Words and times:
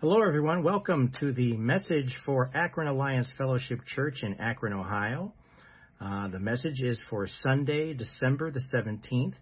Hello, 0.00 0.22
everyone. 0.22 0.62
Welcome 0.62 1.10
to 1.18 1.32
the 1.32 1.56
message 1.56 2.16
for 2.24 2.52
Akron 2.54 2.86
Alliance 2.86 3.26
Fellowship 3.36 3.80
Church 3.84 4.22
in 4.22 4.34
Akron, 4.38 4.72
Ohio. 4.72 5.32
Uh, 6.00 6.28
the 6.28 6.38
message 6.38 6.80
is 6.80 7.00
for 7.10 7.26
Sunday, 7.42 7.94
December 7.94 8.52
the 8.52 8.62
17th, 8.72 9.34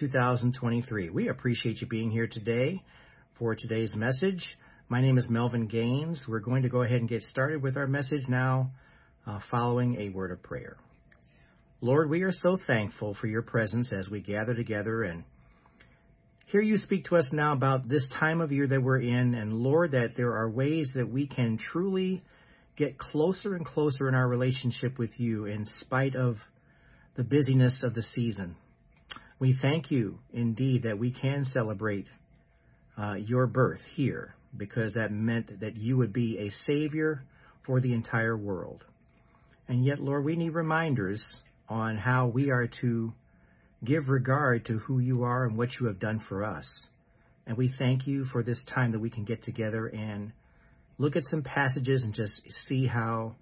2023. 0.00 1.10
We 1.10 1.28
appreciate 1.28 1.80
you 1.80 1.86
being 1.86 2.10
here 2.10 2.26
today 2.26 2.82
for 3.38 3.54
today's 3.54 3.94
message. 3.94 4.44
My 4.88 5.00
name 5.00 5.18
is 5.18 5.26
Melvin 5.30 5.68
Gaines. 5.68 6.20
We're 6.26 6.40
going 6.40 6.64
to 6.64 6.68
go 6.68 6.82
ahead 6.82 6.98
and 6.98 7.08
get 7.08 7.22
started 7.22 7.62
with 7.62 7.76
our 7.76 7.86
message 7.86 8.26
now, 8.28 8.72
uh, 9.24 9.38
following 9.52 10.00
a 10.00 10.08
word 10.08 10.32
of 10.32 10.42
prayer. 10.42 10.78
Lord, 11.80 12.10
we 12.10 12.22
are 12.22 12.32
so 12.32 12.58
thankful 12.66 13.16
for 13.20 13.28
your 13.28 13.42
presence 13.42 13.86
as 13.92 14.08
we 14.10 14.20
gather 14.20 14.52
together 14.52 15.04
and 15.04 15.22
hear 16.52 16.60
you 16.60 16.76
speak 16.76 17.06
to 17.06 17.16
us 17.16 17.26
now 17.32 17.54
about 17.54 17.88
this 17.88 18.06
time 18.20 18.42
of 18.42 18.52
year 18.52 18.66
that 18.66 18.82
we're 18.82 19.00
in, 19.00 19.34
and 19.34 19.54
Lord, 19.54 19.92
that 19.92 20.18
there 20.18 20.36
are 20.36 20.50
ways 20.50 20.90
that 20.94 21.08
we 21.08 21.26
can 21.26 21.58
truly 21.58 22.22
get 22.76 22.98
closer 22.98 23.54
and 23.54 23.64
closer 23.64 24.06
in 24.06 24.14
our 24.14 24.28
relationship 24.28 24.98
with 24.98 25.10
you 25.16 25.46
in 25.46 25.64
spite 25.80 26.14
of 26.14 26.36
the 27.16 27.24
busyness 27.24 27.82
of 27.82 27.94
the 27.94 28.02
season. 28.02 28.54
We 29.38 29.56
thank 29.62 29.90
you 29.90 30.18
indeed 30.34 30.82
that 30.82 30.98
we 30.98 31.10
can 31.10 31.46
celebrate 31.46 32.04
uh, 32.98 33.14
your 33.14 33.46
birth 33.46 33.80
here 33.94 34.34
because 34.54 34.92
that 34.92 35.10
meant 35.10 35.60
that 35.60 35.78
you 35.78 35.96
would 35.96 36.12
be 36.12 36.36
a 36.38 36.50
savior 36.66 37.24
for 37.64 37.80
the 37.80 37.94
entire 37.94 38.36
world. 38.36 38.84
And 39.68 39.86
yet, 39.86 40.00
Lord, 40.00 40.26
we 40.26 40.36
need 40.36 40.50
reminders 40.50 41.24
on 41.70 41.96
how 41.96 42.26
we 42.26 42.50
are 42.50 42.68
to 42.82 43.14
give 43.84 44.08
regard 44.08 44.66
to 44.66 44.78
who 44.78 44.98
you 44.98 45.24
are 45.24 45.44
and 45.44 45.56
what 45.56 45.70
you 45.80 45.86
have 45.86 45.98
done 45.98 46.20
for 46.28 46.44
us. 46.44 46.66
And 47.46 47.56
we 47.56 47.74
thank 47.78 48.06
you 48.06 48.24
for 48.26 48.42
this 48.42 48.62
time 48.72 48.92
that 48.92 49.00
we 49.00 49.10
can 49.10 49.24
get 49.24 49.42
together 49.42 49.86
and 49.86 50.32
look 50.98 51.16
at 51.16 51.24
some 51.24 51.42
passages 51.42 52.02
and 52.02 52.14
just 52.14 52.40
see 52.68 52.86
how 52.86 53.34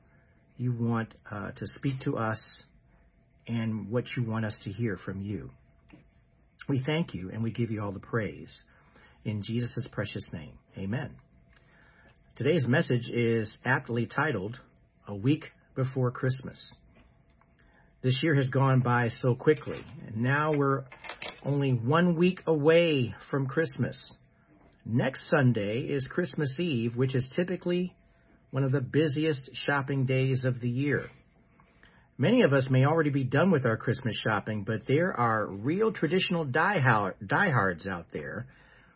you 0.57 0.73
want 0.73 1.15
uh, 1.31 1.51
to 1.53 1.67
speak 1.75 2.01
to 2.01 2.17
us 2.17 2.41
and 3.47 3.91
what 3.91 4.05
you 4.17 4.25
want 4.25 4.45
us 4.45 4.57
to 4.65 4.71
hear 4.71 4.97
from 4.97 5.21
you. 5.21 5.51
We 6.69 6.83
thank 6.85 7.15
you 7.15 7.31
and 7.31 7.43
we 7.43 7.51
give 7.51 7.71
you 7.71 7.83
all 7.83 7.93
the 7.93 7.99
praise. 7.99 8.57
In 9.25 9.43
Jesus' 9.43 9.87
precious 9.91 10.25
name, 10.33 10.53
amen. 10.79 11.11
Today's 12.37 12.67
message 12.67 13.11
is 13.11 13.55
aptly 13.65 14.07
titled, 14.07 14.59
A 15.07 15.15
Week 15.15 15.45
Before 15.75 16.11
Christmas. 16.11 16.73
This 18.03 18.19
year 18.23 18.35
has 18.35 18.49
gone 18.49 18.81
by 18.81 19.09
so 19.21 19.35
quickly, 19.35 19.85
and 20.07 20.17
now 20.17 20.55
we're 20.55 20.85
only 21.45 21.73
one 21.73 22.17
week 22.17 22.41
away 22.47 23.15
from 23.31 23.47
Christmas. 23.47 24.15
Next 24.87 25.29
Sunday 25.29 25.81
is 25.81 26.09
Christmas 26.09 26.59
Eve, 26.59 26.97
which 26.97 27.15
is 27.15 27.29
typically 27.37 27.95
one 28.53 28.65
of 28.65 28.73
the 28.73 28.81
busiest 28.81 29.51
shopping 29.53 30.07
days 30.07 30.47
of 30.47 30.61
the 30.61 30.69
year. 30.71 31.11
Many 32.17 32.41
of 32.41 32.55
us 32.55 32.69
may 32.71 32.87
already 32.87 33.11
be 33.11 33.25
done 33.25 33.51
with 33.51 33.67
our 33.67 33.77
Christmas 33.77 34.19
shopping, 34.25 34.65
but 34.65 34.87
there 34.89 35.13
are 35.13 35.47
real 35.47 35.93
traditional 35.93 36.47
diehards 36.47 37.87
out 37.87 38.07
there 38.15 38.47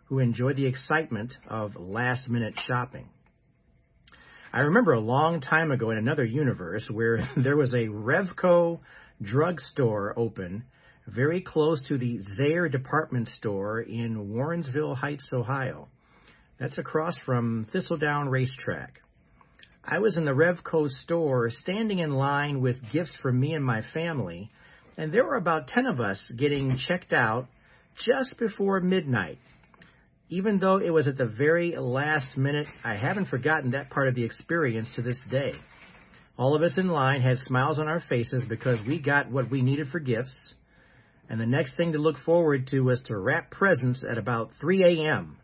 who 0.07 0.19
enjoy 0.19 0.55
the 0.55 0.67
excitement 0.67 1.35
of 1.47 1.77
last 1.77 2.31
minute 2.31 2.55
shopping. 2.67 3.11
I 4.55 4.61
remember 4.61 4.93
a 4.93 5.01
long 5.01 5.41
time 5.41 5.73
ago 5.73 5.91
in 5.91 5.99
another 5.99 6.25
universe 6.25 6.89
where 6.89 7.19
there 7.37 7.57
was 7.57 7.75
a 7.75 7.89
Revco 7.89 8.79
drugstore 9.21 10.17
open 10.17 10.63
very 11.09 11.41
close 11.41 11.83
to 11.89 11.99
the 11.99 12.21
Zayre 12.39 12.71
department 12.71 13.27
store 13.37 13.81
in 13.81 14.33
Warrensville 14.33 14.97
Heights, 14.97 15.29
Ohio. 15.33 15.89
That's 16.61 16.79
across 16.79 17.19
from 17.27 17.67
Thistledown 17.73 18.29
Racetrack. 18.29 19.01
I 19.85 19.99
was 19.99 20.17
in 20.17 20.25
the 20.25 20.31
Revco 20.31 20.89
store 20.89 21.51
standing 21.51 21.99
in 21.99 22.13
line 22.13 22.61
with 22.61 22.77
gifts 22.93 23.15
for 23.21 23.33
me 23.33 23.55
and 23.55 23.65
my 23.65 23.83
family, 23.93 24.53
and 24.97 25.13
there 25.13 25.25
were 25.25 25.35
about 25.35 25.67
10 25.67 25.87
of 25.87 25.99
us 25.99 26.21
getting 26.39 26.79
checked 26.87 27.13
out 27.13 27.49
just 28.07 28.39
before 28.39 28.79
midnight 28.79 29.39
even 30.29 30.59
though 30.59 30.79
it 30.79 30.91
was 30.91 31.07
at 31.07 31.19
the 31.19 31.27
very 31.27 31.77
last 31.77 32.37
minute, 32.37 32.67
I 32.83 32.97
haven't 32.97 33.27
forgotten 33.27 33.73
that 33.73 33.91
part 33.91 34.09
of 34.09 34.15
the 34.15 34.25
experience 34.25 34.91
to 34.97 35.03
this 35.03 35.19
day. 35.31 35.53
All 36.37 36.57
of 36.57 36.63
us 36.63 36.77
in 36.77 36.89
line 36.89 37.21
had 37.21 37.39
smiles 37.39 37.79
on 37.79 37.89
our 37.89 38.01
faces 38.01 38.43
because 38.49 38.79
we 38.87 38.99
got 38.99 39.31
what 39.31 39.51
we 39.51 39.63
needed 39.63 39.89
for 39.89 40.01
gifts, 40.01 40.55
and 41.29 41.41
the 41.41 41.47
next 41.47 41.77
thing 41.77 41.93
to 41.93 41.99
look 41.99 42.17
forward 42.25 42.67
to 42.69 42.81
was 42.81 43.01
to 43.07 43.17
wrap 43.17 43.51
presents 43.51 44.05
at 44.09 44.19
about 44.19 44.51
3 44.61 44.83
a.m. 44.83 45.37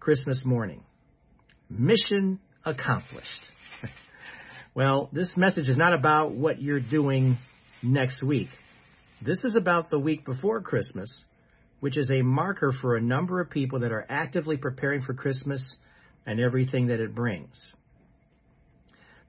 Christmas 0.00 0.42
morning. 0.44 0.84
Mission 1.70 2.38
accomplished. 2.64 3.50
well, 4.74 5.08
this 5.12 5.32
message 5.36 5.68
is 5.68 5.76
not 5.76 5.94
about 5.94 6.32
what 6.32 6.60
you're 6.60 6.80
doing 6.80 7.38
next 7.82 8.22
week. 8.22 8.48
This 9.24 9.38
is 9.44 9.56
about 9.56 9.90
the 9.90 9.98
week 9.98 10.24
before 10.26 10.60
Christmas 10.60 11.10
which 11.86 11.96
is 11.96 12.10
a 12.10 12.20
marker 12.20 12.72
for 12.82 12.96
a 12.96 13.00
number 13.00 13.40
of 13.40 13.48
people 13.48 13.78
that 13.78 13.92
are 13.92 14.04
actively 14.08 14.56
preparing 14.56 15.00
for 15.02 15.14
Christmas 15.14 15.76
and 16.26 16.40
everything 16.40 16.88
that 16.88 16.98
it 16.98 17.14
brings. 17.14 17.56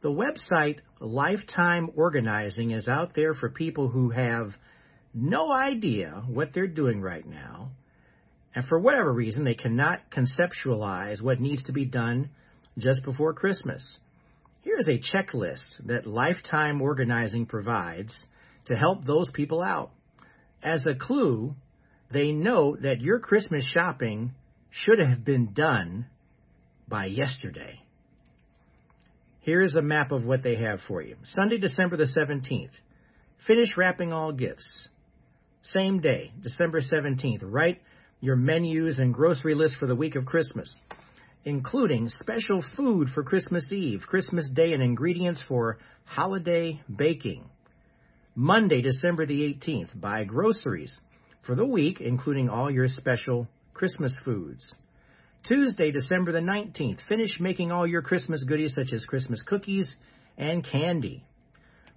The 0.01 0.09
website 0.09 0.79
Lifetime 1.00 1.91
Organizing 1.96 2.72
is 2.72 2.88
out 2.88 3.12
there 3.16 3.35
for 3.35 3.51
people 3.51 3.90
who 3.90 4.09
have 4.09 4.53
no 5.13 5.53
idea 5.53 6.23
what 6.25 6.50
they're 6.51 6.66
doing 6.66 7.00
right 7.00 7.28
now, 7.28 7.73
and 8.56 8.66
for 8.66 8.79
whatever 8.79 9.13
reason, 9.13 9.44
they 9.44 9.53
cannot 9.53 10.00
conceptualize 10.09 11.22
what 11.22 11.40
needs 11.40 11.62
to 11.66 11.73
be 11.73 11.85
done 11.85 12.31
just 12.79 13.03
before 13.06 13.35
Christmas. 13.35 13.85
Here's 14.63 14.88
a 14.88 15.00
checklist 15.16 15.85
that 15.85 16.07
Lifetime 16.07 16.81
Organizing 16.81 17.46
provides 17.46 18.16
to 18.66 18.75
help 18.75 19.06
those 19.06 19.29
people 19.31 19.62
out. 19.62 19.91
As 20.63 20.84
a 20.88 20.96
clue, 20.96 21.53
they 22.12 22.31
know 22.31 22.75
that 22.75 23.01
your 23.01 23.19
Christmas 23.19 23.66
shopping 23.73 24.34
should 24.69 25.00
have 25.00 25.25
been 25.25 25.53
done 25.53 26.06
by 26.88 27.06
yesterday. 27.06 27.81
Here's 29.41 29.75
a 29.75 29.81
map 29.81 30.12
of 30.12 30.25
what 30.25 30.44
they 30.44 30.56
have 30.56 30.79
for 30.88 31.01
you. 31.01 31.16
Sunday, 31.35 31.57
December 31.57 31.97
the 31.97 32.06
17th. 32.06 32.72
Finish 33.46 33.78
wrapping 33.78 34.12
all 34.12 34.31
gifts. 34.31 34.88
Same 35.62 36.00
day, 36.00 36.31
December 36.41 36.81
17th. 36.81 37.41
Write 37.44 37.81
your 38.19 38.35
menus 38.35 38.97
and 38.97 39.13
grocery 39.13 39.56
list 39.56 39.75
for 39.79 39.88
the 39.88 39.96
week 39.96 40.16
of 40.16 40.25
Christmas, 40.25 40.73
including 41.46 42.09
special 42.09 42.63
food 42.75 43.09
for 43.13 43.23
Christmas 43.23 43.72
Eve, 43.72 44.01
Christmas 44.07 44.50
Day, 44.53 44.73
and 44.73 44.84
ingredients 44.84 45.44
for 45.47 45.78
holiday 46.06 46.81
baking. 46.94 47.46
Monday, 48.35 48.81
December 48.81 49.25
the 49.25 49.41
18th. 49.41 50.00
Buy 50.00 50.23
groceries 50.23 50.91
for 51.47 51.56
the 51.56 51.66
week, 51.66 52.02
including 52.02 52.50
all 52.50 52.69
your 52.69 52.88
special 52.88 53.47
Christmas 53.74 54.16
foods. 54.24 54.75
Tuesday, 55.47 55.91
December 55.91 56.34
the 56.34 56.40
19th, 56.40 57.00
finish 57.08 57.40
making 57.40 57.72
all 57.72 57.88
your 57.88 58.02
Christmas 58.02 58.44
goodies 58.44 58.74
such 58.78 58.91
as 58.94 59.06
Christmas 59.06 59.41
cookies 59.41 59.90
and 60.38 60.63
candy. 60.69 61.24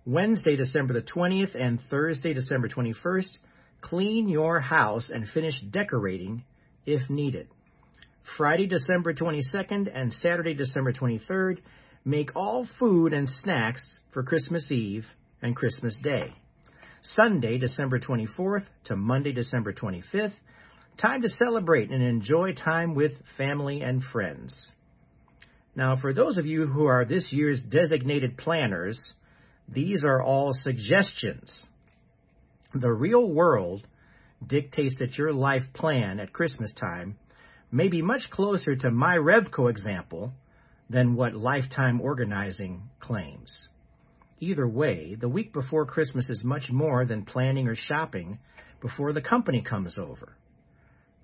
Wednesday, 0.06 0.56
December 0.56 0.94
the 0.94 1.02
20th 1.02 1.60
and 1.60 1.80
Thursday, 1.90 2.32
December 2.32 2.68
21st, 2.68 3.28
clean 3.80 4.28
your 4.28 4.60
house 4.60 5.10
and 5.12 5.26
finish 5.34 5.60
decorating 5.70 6.44
if 6.86 7.10
needed. 7.10 7.48
Friday, 8.36 8.66
December 8.66 9.12
22nd 9.12 9.90
and 9.92 10.12
Saturday, 10.22 10.54
December 10.54 10.92
23rd, 10.92 11.58
make 12.04 12.30
all 12.36 12.66
food 12.78 13.12
and 13.12 13.28
snacks 13.42 13.82
for 14.12 14.22
Christmas 14.22 14.70
Eve 14.70 15.04
and 15.42 15.56
Christmas 15.56 15.96
Day. 16.02 16.32
Sunday, 17.16 17.58
December 17.58 17.98
24th 17.98 18.64
to 18.84 18.96
Monday, 18.96 19.32
December 19.32 19.72
25th. 19.72 20.32
Time 21.00 21.22
to 21.22 21.28
celebrate 21.30 21.90
and 21.90 22.02
enjoy 22.02 22.52
time 22.52 22.94
with 22.94 23.12
family 23.38 23.80
and 23.80 24.02
friends. 24.02 24.68
Now, 25.74 25.96
for 25.96 26.12
those 26.12 26.36
of 26.36 26.46
you 26.46 26.66
who 26.66 26.86
are 26.86 27.04
this 27.04 27.24
year's 27.30 27.60
designated 27.60 28.36
planners, 28.36 29.00
these 29.68 30.04
are 30.04 30.22
all 30.22 30.52
suggestions. 30.52 31.58
The 32.74 32.92
real 32.92 33.26
world 33.26 33.86
dictates 34.46 34.96
that 34.98 35.16
your 35.16 35.32
life 35.32 35.62
plan 35.72 36.20
at 36.20 36.32
Christmas 36.32 36.72
time 36.74 37.16
may 37.72 37.88
be 37.88 38.02
much 38.02 38.28
closer 38.30 38.76
to 38.76 38.90
my 38.90 39.16
Revco 39.16 39.70
example 39.70 40.32
than 40.90 41.14
what 41.14 41.34
lifetime 41.34 42.00
organizing 42.00 42.82
claims. 42.98 43.68
Either 44.40 44.66
way, 44.66 45.14
the 45.20 45.28
week 45.28 45.52
before 45.52 45.84
Christmas 45.84 46.24
is 46.28 46.42
much 46.42 46.70
more 46.70 47.04
than 47.04 47.24
planning 47.24 47.68
or 47.68 47.74
shopping 47.74 48.38
before 48.80 49.12
the 49.12 49.20
company 49.20 49.62
comes 49.62 49.98
over. 49.98 50.34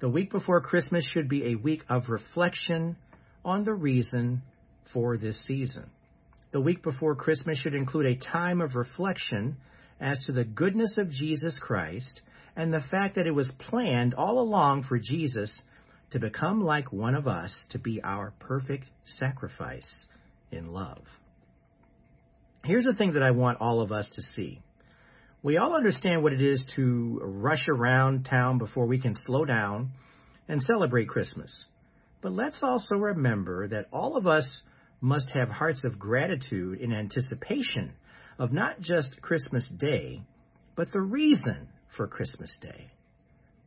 The 0.01 0.11
week 0.11 0.31
before 0.31 0.61
Christmas 0.61 1.09
should 1.11 1.29
be 1.29 1.47
a 1.47 1.55
week 1.55 1.83
of 1.89 2.11
reflection 2.11 2.97
on 3.43 3.65
the 3.65 3.73
reason 3.73 4.43
for 4.93 5.17
this 5.17 5.41
season. 5.47 5.91
The 6.53 6.61
week 6.61 6.83
before 6.83 7.17
Christmas 7.17 7.59
should 7.59 7.75
include 7.75 8.07
a 8.07 8.17
time 8.17 8.61
of 8.61 8.75
reflection 8.75 9.57
as 9.99 10.23
to 10.27 10.33
the 10.33 10.45
goodness 10.45 10.99
of 10.99 11.11
Jesus 11.11 11.57
Christ 11.59 12.21
and 12.55 12.73
the 12.73 12.85
fact 12.91 13.15
that 13.15 13.27
it 13.27 13.35
was 13.35 13.51
planned 13.59 14.13
all 14.13 14.39
along 14.39 14.83
for 14.83 14.99
Jesus 14.99 15.51
to 16.11 16.19
become 16.19 16.63
like 16.63 16.93
one 16.93 17.15
of 17.15 17.27
us 17.27 17.55
to 17.71 17.79
be 17.79 18.03
our 18.03 18.35
perfect 18.39 18.85
sacrifice 19.19 19.89
in 20.53 20.67
love. 20.69 21.03
Here's 22.67 22.85
the 22.85 22.95
thing 22.95 23.13
that 23.13 23.23
I 23.23 23.31
want 23.31 23.61
all 23.61 23.81
of 23.81 23.93
us 23.93 24.09
to 24.15 24.23
see. 24.35 24.61
We 25.41 25.57
all 25.57 25.77
understand 25.77 26.25
what 26.25 26.33
it 26.33 26.43
is 26.43 26.67
to 26.75 27.21
rush 27.23 27.69
around 27.69 28.25
town 28.25 28.59
before 28.59 28.87
we 28.87 28.99
can 28.99 29.15
slow 29.25 29.45
down 29.45 29.93
and 30.49 30.61
celebrate 30.61 31.09
Christmas. 31.09 31.65
But 32.23 32.33
let's 32.33 32.59
also 32.65 32.97
remember 32.97 33.69
that 33.69 33.87
all 33.93 34.17
of 34.17 34.27
us 34.27 34.47
must 35.01 35.31
have 35.31 35.49
hearts 35.49 35.85
of 35.85 36.01
gratitude 36.01 36.81
in 36.81 36.93
anticipation 36.93 37.93
of 38.37 38.53
not 38.53 38.81
just 38.81 39.23
Christmas 39.23 39.69
Day, 39.79 40.23
but 40.75 40.91
the 40.91 41.01
reason 41.01 41.69
for 41.97 42.09
Christmas 42.09 42.51
Day 42.61 42.91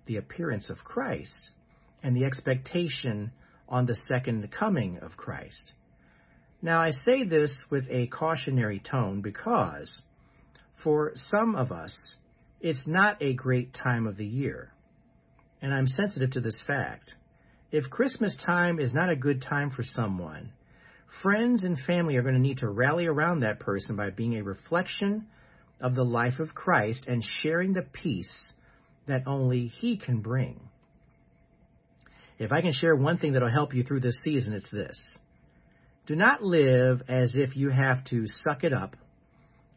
the 0.08 0.18
appearance 0.18 0.70
of 0.70 0.84
Christ 0.84 1.52
and 2.04 2.18
the 2.18 2.26
expectation 2.26 3.32
on 3.70 3.86
the 3.86 3.96
second 4.08 4.52
coming 4.52 4.98
of 4.98 5.16
Christ. 5.16 5.74
Now, 6.62 6.82
I 6.82 6.92
say 7.06 7.24
this 7.24 7.52
with 7.70 7.86
a 7.90 8.08
cautionary 8.08 8.80
tone 8.80 9.22
because 9.22 10.02
for 10.84 11.14
some 11.30 11.56
of 11.56 11.72
us, 11.72 11.96
it's 12.60 12.86
not 12.86 13.22
a 13.22 13.34
great 13.34 13.74
time 13.74 14.08
of 14.08 14.18
the 14.18 14.26
year. 14.26 14.74
And 15.62 15.74
I'm 15.74 15.88
sensitive 15.88 16.32
to 16.32 16.42
this 16.42 16.60
fact. 16.68 17.14
If 17.72 17.90
Christmas 17.90 18.36
time 18.46 18.80
is 18.80 18.94
not 18.94 19.10
a 19.10 19.16
good 19.16 19.42
time 19.42 19.72
for 19.72 19.84
someone, 19.84 20.52
friends 21.22 21.64
and 21.64 21.78
family 21.80 22.18
are 22.18 22.24
going 22.24 22.36
to 22.36 22.42
need 22.42 22.58
to 22.58 22.70
rally 22.70 23.06
around 23.06 23.42
that 23.42 23.60
person 23.60 23.96
by 23.96 24.10
being 24.10 24.38
a 24.38 24.44
reflection 24.44 25.28
of 25.80 25.96
the 25.96 26.04
life 26.04 26.40
of 26.40 26.54
Christ 26.54 27.06
and 27.08 27.24
sharing 27.42 27.74
the 27.74 27.84
peace 27.94 28.52
that 29.08 29.24
only 29.28 29.68
He 29.68 29.98
can 29.98 30.22
bring. 30.22 30.60
If 32.38 32.52
I 32.52 32.62
can 32.62 32.72
share 32.72 32.96
one 32.96 33.18
thing 33.18 33.34
that'll 33.34 33.52
help 33.52 33.74
you 33.74 33.84
through 33.84 34.00
this 34.00 34.18
season, 34.24 34.54
it's 34.54 34.70
this. 34.72 35.00
Do 36.10 36.16
not 36.16 36.42
live 36.42 37.04
as 37.08 37.34
if 37.36 37.56
you 37.56 37.70
have 37.70 38.04
to 38.06 38.26
suck 38.44 38.64
it 38.64 38.74
up 38.74 38.96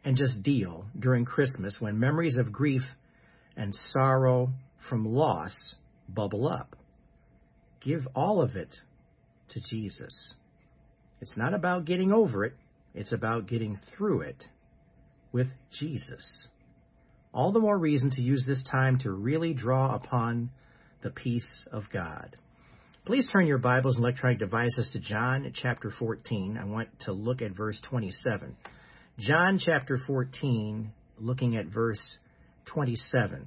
and 0.03 0.17
just 0.17 0.41
deal 0.41 0.87
during 0.97 1.25
Christmas 1.25 1.75
when 1.77 1.99
memories 1.99 2.37
of 2.37 2.51
grief 2.51 2.81
and 3.55 3.77
sorrow 3.91 4.49
from 4.89 5.05
loss 5.05 5.53
bubble 6.09 6.47
up. 6.47 6.75
Give 7.81 8.07
all 8.15 8.41
of 8.41 8.55
it 8.55 8.75
to 9.49 9.61
Jesus. 9.69 10.33
It's 11.21 11.37
not 11.37 11.53
about 11.53 11.85
getting 11.85 12.11
over 12.11 12.45
it, 12.45 12.55
it's 12.95 13.11
about 13.11 13.45
getting 13.45 13.79
through 13.95 14.21
it 14.21 14.43
with 15.31 15.49
Jesus. 15.79 16.47
All 17.31 17.51
the 17.51 17.59
more 17.59 17.77
reason 17.77 18.09
to 18.09 18.21
use 18.21 18.43
this 18.47 18.63
time 18.71 18.97
to 19.01 19.11
really 19.11 19.53
draw 19.53 19.93
upon 19.93 20.49
the 21.03 21.11
peace 21.11 21.67
of 21.71 21.83
God. 21.93 22.37
Please 23.05 23.27
turn 23.33 23.47
your 23.47 23.57
Bibles 23.57 23.97
and 23.97 24.05
electronic 24.05 24.39
devices 24.39 24.87
to 24.93 24.99
John 24.99 25.51
chapter 25.61 25.91
14. 25.91 26.57
I 26.57 26.63
want 26.63 26.87
to 27.01 27.11
look 27.11 27.41
at 27.41 27.51
verse 27.51 27.77
27. 27.89 28.55
John 29.19 29.59
chapter 29.59 29.99
14, 30.07 30.89
looking 31.19 31.57
at 31.57 31.65
verse 31.65 31.99
27. 32.67 33.45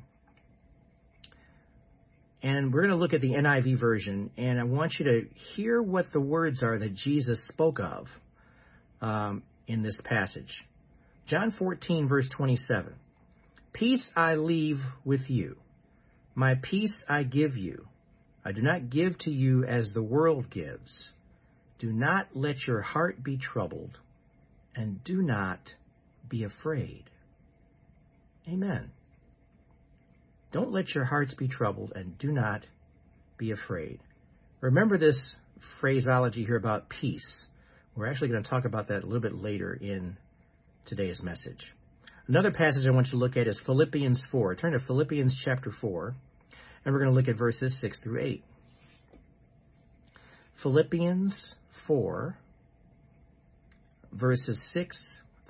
And 2.42 2.70
we're 2.70 2.82
going 2.82 2.90
to 2.90 2.96
look 2.96 3.14
at 3.14 3.22
the 3.22 3.30
NIV 3.30 3.80
version, 3.80 4.30
and 4.36 4.60
I 4.60 4.64
want 4.64 4.96
you 4.98 5.06
to 5.06 5.22
hear 5.54 5.80
what 5.80 6.04
the 6.12 6.20
words 6.20 6.62
are 6.62 6.78
that 6.78 6.94
Jesus 6.94 7.40
spoke 7.50 7.80
of 7.80 8.08
um, 9.00 9.42
in 9.66 9.82
this 9.82 9.98
passage. 10.04 10.54
John 11.28 11.50
14, 11.58 12.08
verse 12.08 12.28
27. 12.36 12.92
Peace 13.72 14.04
I 14.14 14.34
leave 14.34 14.80
with 15.02 15.30
you, 15.30 15.56
my 16.34 16.56
peace 16.62 16.92
I 17.08 17.22
give 17.22 17.56
you. 17.56 17.86
I 18.46 18.52
do 18.52 18.62
not 18.62 18.90
give 18.90 19.18
to 19.20 19.30
you 19.32 19.64
as 19.64 19.90
the 19.92 20.04
world 20.04 20.50
gives. 20.50 21.10
Do 21.80 21.92
not 21.92 22.28
let 22.32 22.64
your 22.64 22.80
heart 22.80 23.24
be 23.24 23.38
troubled, 23.38 23.98
and 24.76 25.02
do 25.02 25.20
not 25.20 25.58
be 26.28 26.44
afraid. 26.44 27.02
Amen. 28.48 28.92
Don't 30.52 30.70
let 30.70 30.94
your 30.94 31.04
hearts 31.04 31.34
be 31.34 31.48
troubled, 31.48 31.92
and 31.96 32.16
do 32.18 32.30
not 32.30 32.64
be 33.36 33.50
afraid. 33.50 33.98
Remember 34.60 34.96
this 34.96 35.20
phraseology 35.80 36.44
here 36.44 36.54
about 36.54 36.88
peace. 36.88 37.46
We're 37.96 38.06
actually 38.06 38.28
going 38.28 38.44
to 38.44 38.48
talk 38.48 38.64
about 38.64 38.86
that 38.88 39.02
a 39.02 39.06
little 39.06 39.20
bit 39.20 39.34
later 39.34 39.74
in 39.74 40.16
today's 40.86 41.20
message. 41.20 41.66
Another 42.28 42.52
passage 42.52 42.86
I 42.86 42.90
want 42.92 43.08
you 43.08 43.12
to 43.12 43.16
look 43.18 43.36
at 43.36 43.48
is 43.48 43.60
Philippians 43.66 44.22
4. 44.30 44.54
Turn 44.54 44.72
to 44.72 44.86
Philippians 44.86 45.32
chapter 45.44 45.72
4, 45.80 46.14
and 46.86 46.94
we're 46.94 47.00
going 47.00 47.10
to 47.10 47.16
look 47.16 47.28
at 47.28 47.36
verses 47.36 47.76
6 47.80 47.98
through 47.98 48.20
8. 48.20 48.44
Philippians 50.62 51.36
4, 51.88 52.38
verses 54.12 54.56
6 54.72 54.96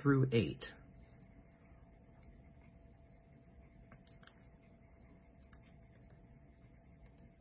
through 0.01 0.29
8. 0.33 0.65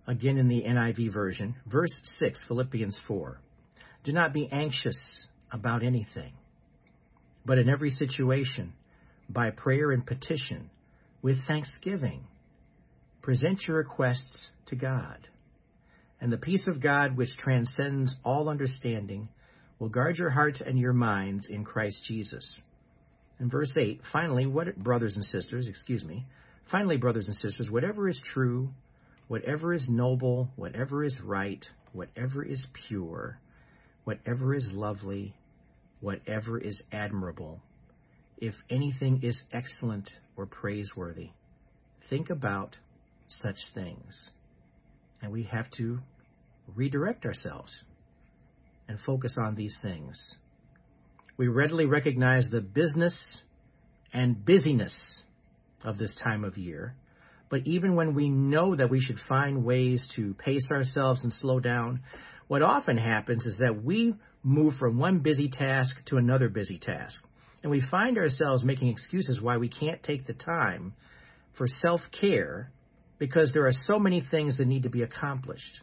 Again 0.07 0.37
in 0.37 0.49
the 0.49 0.63
NIV 0.63 1.13
version, 1.13 1.55
verse 1.65 1.93
6, 2.19 2.37
Philippians 2.49 2.99
4. 3.07 3.39
Do 4.03 4.11
not 4.11 4.33
be 4.33 4.49
anxious 4.51 4.97
about 5.51 5.83
anything, 5.83 6.33
but 7.45 7.57
in 7.57 7.69
every 7.69 7.91
situation, 7.91 8.73
by 9.29 9.51
prayer 9.51 9.91
and 9.91 10.05
petition, 10.05 10.69
with 11.21 11.37
thanksgiving, 11.47 12.25
present 13.25 13.59
your 13.67 13.77
requests 13.77 14.51
to 14.67 14.75
God. 14.75 15.27
And 16.21 16.31
the 16.31 16.37
peace 16.37 16.61
of 16.67 16.79
God, 16.79 17.17
which 17.17 17.35
transcends 17.37 18.13
all 18.23 18.49
understanding, 18.49 19.29
will 19.79 19.89
guard 19.89 20.17
your 20.17 20.29
hearts 20.29 20.61
and 20.63 20.77
your 20.77 20.93
minds 20.93 21.47
in 21.49 21.65
Christ 21.65 21.97
Jesus. 22.07 22.59
In 23.39 23.49
verse 23.49 23.73
8, 23.75 23.99
finally, 24.13 24.45
what 24.45 24.77
brothers 24.77 25.15
and 25.15 25.25
sisters, 25.25 25.67
excuse 25.67 26.03
me, 26.03 26.23
finally, 26.71 26.97
brothers 26.97 27.25
and 27.25 27.35
sisters, 27.35 27.67
whatever 27.67 28.07
is 28.07 28.19
true, 28.31 28.69
whatever 29.27 29.73
is 29.73 29.83
noble, 29.89 30.47
whatever 30.55 31.03
is 31.03 31.19
right, 31.23 31.65
whatever 31.93 32.45
is 32.45 32.63
pure, 32.87 33.39
whatever 34.03 34.53
is 34.53 34.67
lovely, 34.71 35.33
whatever 35.99 36.59
is 36.59 36.79
admirable, 36.91 37.59
if 38.37 38.53
anything 38.69 39.21
is 39.23 39.41
excellent 39.51 40.07
or 40.37 40.45
praiseworthy, 40.45 41.31
think 42.07 42.29
about 42.29 42.75
such 43.27 43.57
things. 43.73 44.29
And 45.21 45.31
we 45.31 45.43
have 45.43 45.69
to 45.77 45.99
redirect 46.75 47.25
ourselves 47.25 47.71
and 48.87 48.99
focus 49.05 49.35
on 49.37 49.55
these 49.55 49.75
things. 49.81 50.35
We 51.37 51.47
readily 51.47 51.85
recognize 51.85 52.47
the 52.49 52.61
business 52.61 53.15
and 54.13 54.43
busyness 54.45 54.93
of 55.83 55.97
this 55.97 56.13
time 56.23 56.43
of 56.43 56.57
year, 56.57 56.95
but 57.49 57.61
even 57.65 57.95
when 57.95 58.15
we 58.15 58.29
know 58.29 58.75
that 58.75 58.89
we 58.89 59.01
should 59.01 59.19
find 59.27 59.65
ways 59.65 60.01
to 60.15 60.33
pace 60.35 60.67
ourselves 60.71 61.21
and 61.23 61.31
slow 61.33 61.59
down, 61.59 62.01
what 62.47 62.61
often 62.61 62.97
happens 62.97 63.45
is 63.45 63.57
that 63.59 63.83
we 63.83 64.15
move 64.43 64.75
from 64.79 64.97
one 64.97 65.19
busy 65.19 65.49
task 65.49 65.95
to 66.05 66.17
another 66.17 66.49
busy 66.49 66.77
task. 66.79 67.15
And 67.63 67.71
we 67.71 67.81
find 67.89 68.17
ourselves 68.17 68.63
making 68.63 68.89
excuses 68.89 69.41
why 69.41 69.57
we 69.57 69.69
can't 69.69 70.01
take 70.03 70.27
the 70.27 70.33
time 70.33 70.93
for 71.57 71.67
self 71.81 72.01
care 72.19 72.71
because 73.17 73.51
there 73.53 73.67
are 73.67 73.73
so 73.87 73.99
many 73.99 74.21
things 74.29 74.57
that 74.57 74.67
need 74.67 74.83
to 74.83 74.89
be 74.89 75.03
accomplished. 75.03 75.81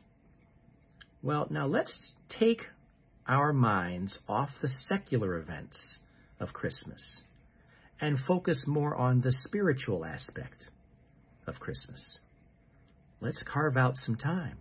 Well, 1.23 1.47
now 1.51 1.67
let's 1.67 1.93
take 2.39 2.63
our 3.27 3.53
minds 3.53 4.19
off 4.29 4.51
the 4.61 4.69
secular 4.89 5.39
events 5.39 5.79
of 6.41 6.53
Christmas 6.53 7.01
and 8.01 8.19
focus 8.27 8.61
more 8.67 8.97
on 8.97 9.21
the 9.21 9.33
spiritual 9.47 10.05
aspect 10.05 10.67
of 11.47 11.61
Christmas. 11.61 12.19
Let's 13.21 13.43
carve 13.45 13.77
out 13.77 13.95
some 14.05 14.17
time 14.17 14.59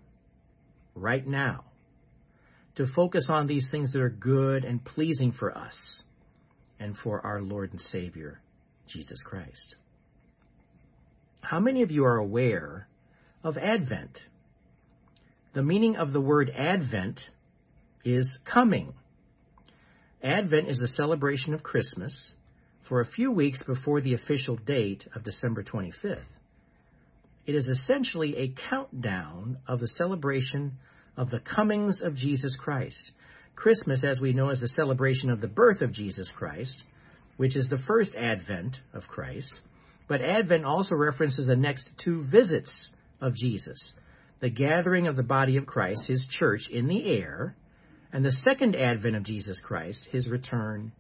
right 0.94 1.26
now 1.26 1.66
to 2.76 2.86
focus 2.96 3.26
on 3.28 3.48
these 3.48 3.68
things 3.72 3.92
that 3.94 4.02
are 4.02 4.10
good 4.10 4.64
and 4.64 4.84
pleasing 4.86 5.32
for 5.32 5.58
us 5.58 5.76
and 6.80 6.96
for 6.98 7.26
our 7.26 7.42
Lord 7.42 7.72
and 7.72 7.82
Savior, 7.92 8.40
Jesus 8.88 9.20
Christ. 9.26 9.76
How 11.42 11.60
many 11.60 11.82
of 11.82 11.92
you 11.92 12.06
are 12.06 12.18
aware 12.18 12.88
of 13.44 13.58
Advent? 13.58 14.20
The 15.54 15.64
meaning 15.64 15.98
of 15.98 16.14
the 16.14 16.22
word 16.22 16.50
Advent 16.50 17.20
is 18.06 18.28
coming. 18.46 18.94
Advent 20.24 20.70
is 20.70 20.78
the 20.78 20.88
celebration 20.88 21.54
of 21.54 21.64
Christmas 21.64 22.34
for 22.88 23.02
a 23.02 23.06
few 23.06 23.32
weeks 23.32 23.62
before 23.64 24.02
the 24.02 24.14
official 24.14 24.56
date 24.56 25.06
of 25.16 25.24
December 25.24 25.64
25th. 25.64 26.24
It 27.46 27.56
is 27.56 27.66
essentially 27.66 28.38
a 28.38 28.54
countdown 28.70 29.58
of 29.68 29.80
the 29.80 29.88
celebration 29.88 30.78
of 31.18 31.30
the 31.32 31.40
comings 31.40 32.02
of 32.02 32.16
Jesus 32.16 32.56
Christ. 32.58 33.12
Christmas, 33.56 34.04
as 34.04 34.20
we 34.20 34.34
know, 34.34 34.50
is 34.50 34.60
the 34.60 34.68
celebration 34.70 35.30
of 35.30 35.42
the 35.42 35.48
birth 35.48 35.82
of 35.82 35.92
Jesus 35.92 36.30
Christ, 36.36 36.84
which 37.38 37.56
is 37.56 37.68
the 37.68 37.82
first 37.88 38.16
advent 38.16 38.78
of 38.94 39.04
Christ. 39.08 39.54
But 40.12 40.22
Advent 40.22 40.66
also 40.66 40.94
references 40.96 41.48
the 41.48 41.56
next 41.56 41.90
two 42.04 42.26
visits 42.30 42.70
of 43.22 43.34
Jesus 43.34 43.82
the 44.42 44.50
gathering 44.50 45.08
of 45.08 45.16
the 45.16 45.24
body 45.24 45.56
of 45.56 45.66
Christ, 45.66 46.02
his 46.06 46.22
church, 46.38 46.68
in 46.70 46.88
the 46.88 47.06
air, 47.06 47.56
and 48.12 48.26
the 48.26 48.34
second 48.44 48.76
advent 48.76 49.16
of 49.16 49.24
Jesus 49.24 49.58
Christ, 49.64 50.02
his 50.12 50.28
return 50.28 50.92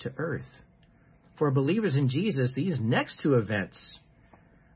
to 0.00 0.12
earth. 0.16 0.48
For 1.38 1.52
believers 1.52 1.94
in 1.94 2.08
Jesus, 2.08 2.50
these 2.56 2.80
next 2.80 3.20
two 3.22 3.34
events 3.34 3.80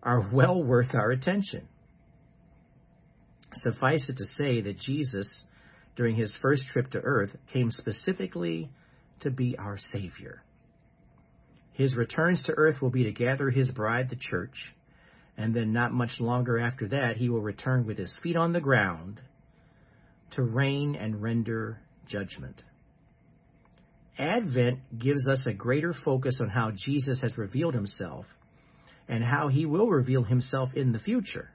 are 0.04 0.30
well 0.32 0.62
worth 0.62 0.94
our 0.94 1.10
attention. 1.10 1.66
Suffice 3.54 4.08
it 4.08 4.18
to 4.18 4.26
say 4.38 4.60
that 4.60 4.78
Jesus, 4.78 5.26
during 5.96 6.14
his 6.14 6.32
first 6.40 6.62
trip 6.72 6.92
to 6.92 7.00
earth, 7.00 7.30
came 7.52 7.72
specifically 7.72 8.70
to 9.22 9.32
be 9.32 9.56
our 9.58 9.78
Savior. 9.92 10.44
His 11.80 11.96
returns 11.96 12.42
to 12.42 12.52
earth 12.58 12.82
will 12.82 12.90
be 12.90 13.04
to 13.04 13.10
gather 13.10 13.48
his 13.48 13.70
bride, 13.70 14.10
the 14.10 14.16
church, 14.16 14.74
and 15.38 15.54
then 15.54 15.72
not 15.72 15.94
much 15.94 16.10
longer 16.20 16.58
after 16.58 16.86
that, 16.88 17.16
he 17.16 17.30
will 17.30 17.40
return 17.40 17.86
with 17.86 17.96
his 17.96 18.14
feet 18.22 18.36
on 18.36 18.52
the 18.52 18.60
ground 18.60 19.18
to 20.32 20.42
reign 20.42 20.94
and 20.94 21.22
render 21.22 21.80
judgment. 22.06 22.62
Advent 24.18 24.98
gives 24.98 25.26
us 25.26 25.46
a 25.46 25.54
greater 25.54 25.94
focus 26.04 26.36
on 26.38 26.50
how 26.50 26.70
Jesus 26.70 27.18
has 27.22 27.38
revealed 27.38 27.72
himself 27.72 28.26
and 29.08 29.24
how 29.24 29.48
he 29.48 29.64
will 29.64 29.88
reveal 29.88 30.22
himself 30.22 30.68
in 30.74 30.92
the 30.92 30.98
future. 30.98 31.48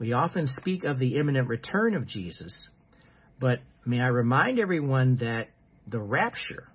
We 0.00 0.12
often 0.12 0.48
speak 0.48 0.82
of 0.82 0.98
the 0.98 1.14
imminent 1.18 1.46
return 1.46 1.94
of 1.94 2.04
Jesus, 2.04 2.52
but 3.38 3.60
may 3.86 4.00
I 4.00 4.08
remind 4.08 4.58
everyone 4.58 5.18
that 5.18 5.50
the 5.86 6.00
rapture 6.00 6.66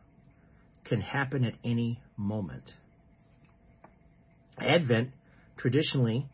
can 0.86 1.02
happen 1.02 1.44
at 1.44 1.54
any 1.64 2.00
moment. 2.18 2.72
Advent 4.60 5.10
traditionally 5.58 6.28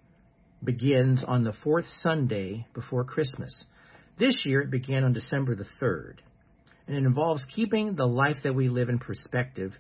begins 0.63 1.24
on 1.25 1.43
the 1.43 1.53
fourth 1.63 1.86
Sunday 2.03 2.67
before 2.74 3.03
Christmas. 3.03 3.53
This 4.20 4.46
year 4.46 4.62
it 4.62 4.72
began 4.72 5.03
on 5.03 5.13
December 5.13 5.55
the 5.55 5.65
3rd, 5.81 6.17
and 6.88 6.96
it 6.96 7.03
involves 7.03 7.43
keeping 7.55 7.96
the 7.96 8.05
life 8.05 8.38
that 8.43 8.53
we 8.53 8.70
live 8.70 8.89
in 8.89 9.00
perspective 9.00 9.74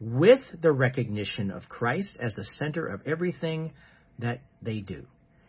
with 0.00 0.40
the 0.60 0.72
recognition 0.72 1.50
of 1.50 1.68
Christ 1.68 2.16
as 2.20 2.34
the 2.34 2.48
center 2.58 2.86
of 2.86 3.02
everything 3.06 3.72
that 4.18 4.40
they 4.62 4.80
do. 4.80 5.06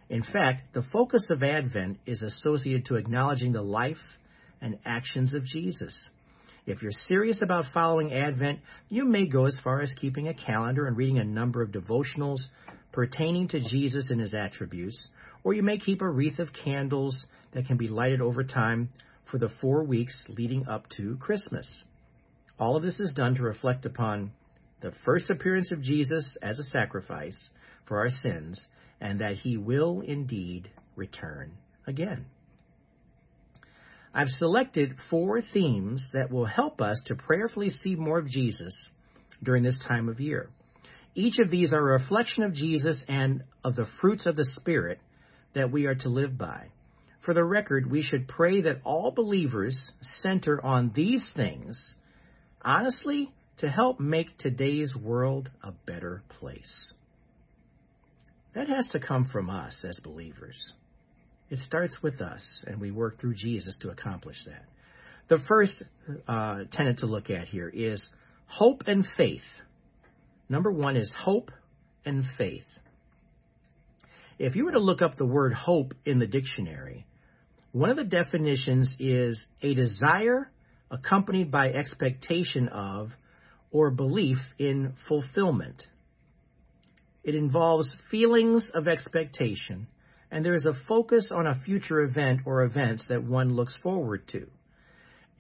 In 0.10 0.24
fact, 0.24 0.74
the 0.74 0.84
focus 0.92 1.26
of 1.30 1.42
Advent 1.42 2.00
is 2.06 2.22
associated 2.22 2.86
to 2.86 2.96
acknowledging 2.96 3.54
the 3.54 3.62
life 3.62 3.98
and 4.62 4.78
actions 4.86 5.34
of 5.34 5.46
Jesus. 5.46 5.96
If 6.66 6.82
you're 6.82 6.92
serious 7.10 7.42
about 7.42 7.66
following 7.74 8.14
Advent, 8.14 8.60
you 8.88 9.04
may 9.04 9.26
go 9.26 9.46
as 9.46 9.60
far 9.64 9.82
as 9.82 9.92
keeping 10.00 10.30
a 10.30 10.34
calendar 10.34 10.88
and 10.88 10.96
reading 10.96 11.20
a 11.20 11.24
number 11.26 11.62
of 11.62 11.72
devotionals 11.72 12.40
pertaining 12.94 13.50
to 13.50 13.60
Jesus 13.60 14.06
and 14.10 14.22
his 14.22 14.34
attributes, 14.34 14.98
or 15.44 15.54
you 15.54 15.62
may 15.62 15.78
keep 15.78 16.02
a 16.02 16.10
wreath 16.10 16.40
of 16.40 16.54
candles 16.54 17.26
that 17.52 17.66
can 17.68 17.76
be 17.76 17.90
lighted 17.90 18.22
over 18.22 18.46
time 18.46 18.90
for 19.30 19.40
the 19.40 19.50
four 19.60 19.84
weeks 19.84 20.16
leading 20.30 20.66
up 20.68 20.88
to 20.96 21.18
Christmas. 21.18 21.68
All 22.58 22.78
of 22.78 22.84
this 22.84 23.00
is 23.00 23.12
done 23.14 23.36
to 23.36 23.44
reflect 23.44 23.86
upon 23.86 24.32
the 24.82 24.94
first 25.04 25.30
appearance 25.30 25.70
of 25.72 25.82
Jesus 25.82 26.26
as 26.42 26.60
a 26.60 26.70
sacrifice 26.70 27.38
for 27.88 28.00
our 28.00 28.10
sins, 28.10 28.62
and 29.02 29.20
that 29.20 29.36
he 29.36 29.58
will 29.58 30.00
indeed 30.00 30.72
return 30.96 31.52
again. 31.88 32.26
I've 34.14 34.30
selected 34.40 34.96
four 35.10 35.42
themes 35.42 36.04
that 36.14 36.32
will 36.32 36.46
help 36.46 36.82
us 36.82 37.02
to 37.06 37.16
prayerfully 37.16 37.70
see 37.70 37.96
more 37.96 38.20
of 38.20 38.28
Jesus 38.28 38.74
during 39.42 39.64
this 39.64 39.80
time 39.88 40.08
of 40.08 40.20
year. 40.20 40.50
Each 41.16 41.40
of 41.40 41.50
these 41.50 41.74
are 41.74 41.80
a 41.80 42.00
reflection 42.00 42.44
of 42.44 42.54
Jesus 42.54 43.00
and 43.08 43.44
of 43.64 43.76
the 43.76 43.88
fruits 44.02 44.26
of 44.26 44.36
the 44.36 44.46
Spirit 44.56 45.00
that 45.54 45.72
we 45.72 45.86
are 45.86 45.96
to 45.96 46.10
live 46.10 46.38
by. 46.38 46.68
For 47.26 47.34
the 47.34 47.44
record, 47.44 47.90
we 47.90 48.02
should 48.02 48.28
pray 48.28 48.62
that 48.62 48.82
all 48.84 49.12
believers 49.12 49.80
center 50.22 50.64
on 50.64 50.92
these 50.96 51.24
things, 51.36 51.80
honestly, 52.62 53.32
to 53.60 53.70
help 53.70 54.00
make 54.00 54.38
today's 54.38 54.94
world 54.96 55.50
a 55.64 55.72
better 55.72 56.22
place. 56.40 56.94
That 58.56 58.68
has 58.68 58.88
to 58.90 59.00
come 59.00 59.30
from 59.32 59.50
us 59.50 59.84
as 59.88 60.00
believers. 60.00 60.74
It 61.50 61.60
starts 61.60 61.96
with 62.02 62.22
us, 62.22 62.42
and 62.66 62.80
we 62.80 62.92
work 62.92 63.20
through 63.20 63.36
Jesus 63.36 63.78
to 63.82 63.90
accomplish 63.90 64.38
that. 64.46 64.66
The 65.30 65.44
first 65.48 65.84
uh, 66.28 66.64
tenet 66.72 67.00
to 67.00 67.06
look 67.06 67.30
at 67.30 67.48
here 67.48 67.70
is 67.70 68.02
hope 68.46 68.84
and 68.88 69.08
faith. 69.18 69.42
Number 70.50 70.72
one 70.72 70.98
is 70.98 71.10
hope 71.16 71.52
and 72.06 72.24
faith. 72.38 72.66
If 74.40 74.56
you 74.56 74.66
were 74.66 74.72
to 74.72 74.80
look 74.80 75.02
up 75.02 75.16
the 75.16 75.26
word 75.26 75.54
hope 75.54 75.94
in 76.06 76.20
the 76.20 76.28
dictionary, 76.28 77.06
one 77.72 77.90
of 77.90 77.98
the 77.98 78.04
definitions 78.04 78.96
is 79.00 79.40
a 79.62 79.74
desire 79.74 80.52
accompanied 80.92 81.52
by 81.52 81.70
expectation 81.70 82.68
of 82.68 83.10
or 83.72 83.90
belief 83.90 84.38
in 84.60 84.94
fulfillment. 85.08 85.82
It 87.24 87.36
involves 87.36 87.92
feelings 88.12 88.66
of 88.74 88.88
expectation, 88.88 89.88
and 90.34 90.44
there 90.44 90.56
is 90.56 90.66
a 90.66 90.74
focus 90.88 91.28
on 91.30 91.46
a 91.46 91.62
future 91.64 92.02
event 92.02 92.42
or 92.46 92.64
events 92.64 93.04
that 93.08 93.24
one 93.24 93.56
looks 93.56 93.76
forward 93.84 94.28
to. 94.30 94.48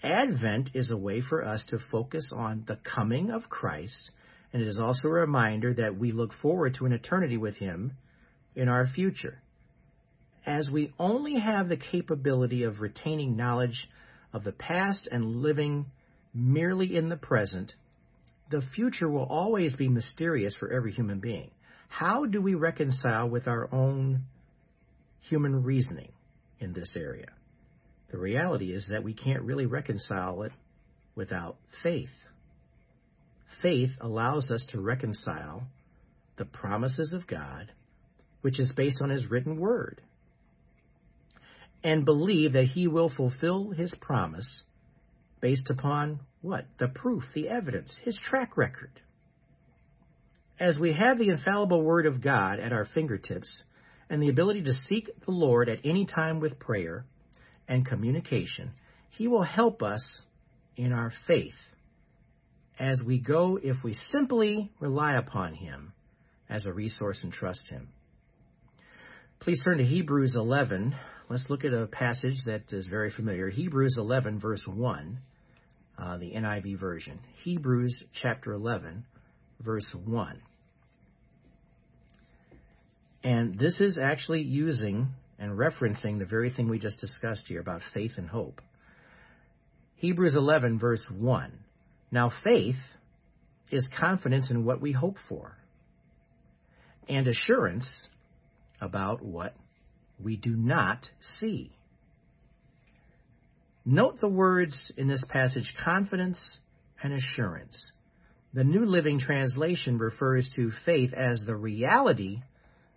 Advent 0.03 0.69
is 0.75 0.91
a 0.91 0.97
way 0.97 1.19
for 1.19 1.43
us 1.43 1.65
to 1.69 1.79
focus 1.91 2.29
on 2.31 2.63
the 2.67 2.77
coming 2.77 3.31
of 3.31 3.49
Christ 3.49 4.11
and 4.53 4.61
it 4.61 4.67
is 4.67 4.79
also 4.79 5.07
a 5.07 5.11
reminder 5.11 5.73
that 5.73 5.97
we 5.97 6.11
look 6.11 6.31
forward 6.41 6.75
to 6.75 6.85
an 6.85 6.93
eternity 6.93 7.37
with 7.37 7.55
Him 7.55 7.93
in 8.55 8.69
our 8.69 8.85
future. 8.85 9.41
As 10.45 10.69
we 10.69 10.93
only 10.99 11.39
have 11.39 11.69
the 11.69 11.77
capability 11.77 12.61
of 12.63 12.79
retaining 12.79 13.35
knowledge 13.35 13.89
of 14.31 14.43
the 14.43 14.51
past 14.51 15.09
and 15.11 15.37
living 15.37 15.87
merely 16.35 16.95
in 16.95 17.09
the 17.09 17.17
present, 17.17 17.73
the 18.51 18.61
future 18.75 19.09
will 19.09 19.25
always 19.25 19.75
be 19.75 19.89
mysterious 19.89 20.55
for 20.55 20.71
every 20.71 20.91
human 20.91 21.19
being. 21.19 21.49
How 21.87 22.25
do 22.25 22.39
we 22.39 22.53
reconcile 22.53 23.27
with 23.27 23.47
our 23.47 23.73
own 23.73 24.25
human 25.29 25.63
reasoning 25.63 26.11
in 26.59 26.73
this 26.73 26.95
area? 26.95 27.29
The 28.11 28.17
reality 28.17 28.73
is 28.73 28.85
that 28.89 29.03
we 29.03 29.13
can't 29.13 29.43
really 29.43 29.65
reconcile 29.65 30.43
it 30.43 30.51
without 31.15 31.57
faith 31.81 32.09
faith 33.63 33.91
allows 34.01 34.51
us 34.51 34.63
to 34.69 34.79
reconcile 34.79 35.63
the 36.37 36.45
promises 36.45 37.11
of 37.13 37.25
God, 37.25 37.71
which 38.41 38.59
is 38.59 38.71
based 38.75 39.01
on 39.01 39.09
His 39.09 39.25
written 39.25 39.59
word, 39.59 40.01
and 41.83 42.05
believe 42.05 42.53
that 42.53 42.65
He 42.65 42.87
will 42.87 43.09
fulfill 43.09 43.71
His 43.71 43.93
promise 43.99 44.63
based 45.41 45.69
upon 45.69 46.19
what? 46.41 46.65
The 46.77 46.89
proof, 46.89 47.23
the 47.33 47.47
evidence, 47.47 47.97
His 48.03 48.19
track 48.19 48.57
record. 48.57 48.91
As 50.59 50.77
we 50.77 50.93
have 50.93 51.17
the 51.17 51.29
infallible 51.29 51.81
Word 51.81 52.05
of 52.05 52.21
God 52.21 52.59
at 52.59 52.73
our 52.73 52.85
fingertips 52.85 53.63
and 54.09 54.21
the 54.21 54.29
ability 54.29 54.63
to 54.63 54.73
seek 54.87 55.09
the 55.25 55.31
Lord 55.31 55.69
at 55.69 55.79
any 55.85 56.05
time 56.05 56.39
with 56.39 56.59
prayer 56.59 57.05
and 57.67 57.85
communication, 57.85 58.71
He 59.09 59.27
will 59.27 59.43
help 59.43 59.81
us 59.81 60.21
in 60.75 60.91
our 60.91 61.11
faith 61.27 61.53
as 62.79 63.01
we 63.05 63.19
go 63.19 63.59
if 63.61 63.77
we 63.83 63.97
simply 64.11 64.71
rely 64.79 65.15
upon 65.15 65.53
Him 65.53 65.93
as 66.49 66.65
a 66.65 66.73
resource 66.73 67.19
and 67.23 67.31
trust 67.31 67.61
Him. 67.69 67.89
Please 69.39 69.61
turn 69.63 69.77
to 69.77 69.83
Hebrews 69.83 70.33
11. 70.35 70.95
Let's 71.29 71.45
look 71.49 71.65
at 71.65 71.73
a 71.73 71.87
passage 71.87 72.37
that 72.45 72.71
is 72.71 72.87
very 72.87 73.11
familiar. 73.11 73.49
Hebrews 73.49 73.95
11, 73.97 74.39
verse 74.39 74.63
1, 74.65 75.19
uh, 75.97 76.17
the 76.17 76.31
NIV 76.31 76.79
version. 76.79 77.19
Hebrews 77.43 78.03
chapter 78.21 78.53
11, 78.53 79.05
verse 79.59 79.93
1. 80.05 80.41
And 83.23 83.57
this 83.57 83.75
is 83.79 83.97
actually 84.01 84.41
using 84.41 85.07
and 85.39 85.57
referencing 85.57 86.19
the 86.19 86.25
very 86.25 86.49
thing 86.49 86.69
we 86.69 86.79
just 86.79 86.99
discussed 86.99 87.45
here 87.47 87.61
about 87.61 87.81
faith 87.93 88.13
and 88.17 88.27
hope. 88.27 88.61
Hebrews 89.95 90.35
11, 90.35 90.79
verse 90.79 91.03
1. 91.09 91.51
Now, 92.11 92.31
faith 92.43 92.75
is 93.71 93.87
confidence 93.99 94.49
in 94.49 94.65
what 94.65 94.81
we 94.81 94.91
hope 94.91 95.15
for 95.29 95.57
and 97.07 97.27
assurance 97.27 97.85
about 98.81 99.21
what 99.21 99.55
we 100.21 100.35
do 100.37 100.55
not 100.55 101.05
see. 101.39 101.71
Note 103.85 104.19
the 104.21 104.29
words 104.29 104.77
in 104.95 105.07
this 105.07 105.21
passage 105.27 105.73
confidence 105.83 106.39
and 107.01 107.13
assurance. 107.13 107.77
The 108.53 108.63
New 108.63 108.85
Living 108.85 109.19
Translation 109.19 109.97
refers 109.97 110.49
to 110.55 110.71
faith 110.85 111.11
as 111.13 111.41
the 111.45 111.55
reality 111.55 112.41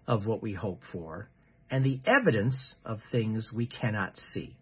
of 0.07 0.27
what 0.27 0.43
we 0.43 0.53
hope 0.53 0.81
for 0.93 1.29
and 1.71 1.85
the 1.85 2.01
evidence 2.07 2.57
of 2.85 3.01
things 3.11 3.51
we 3.53 3.67
cannot 3.67 4.19
see. 4.33 4.57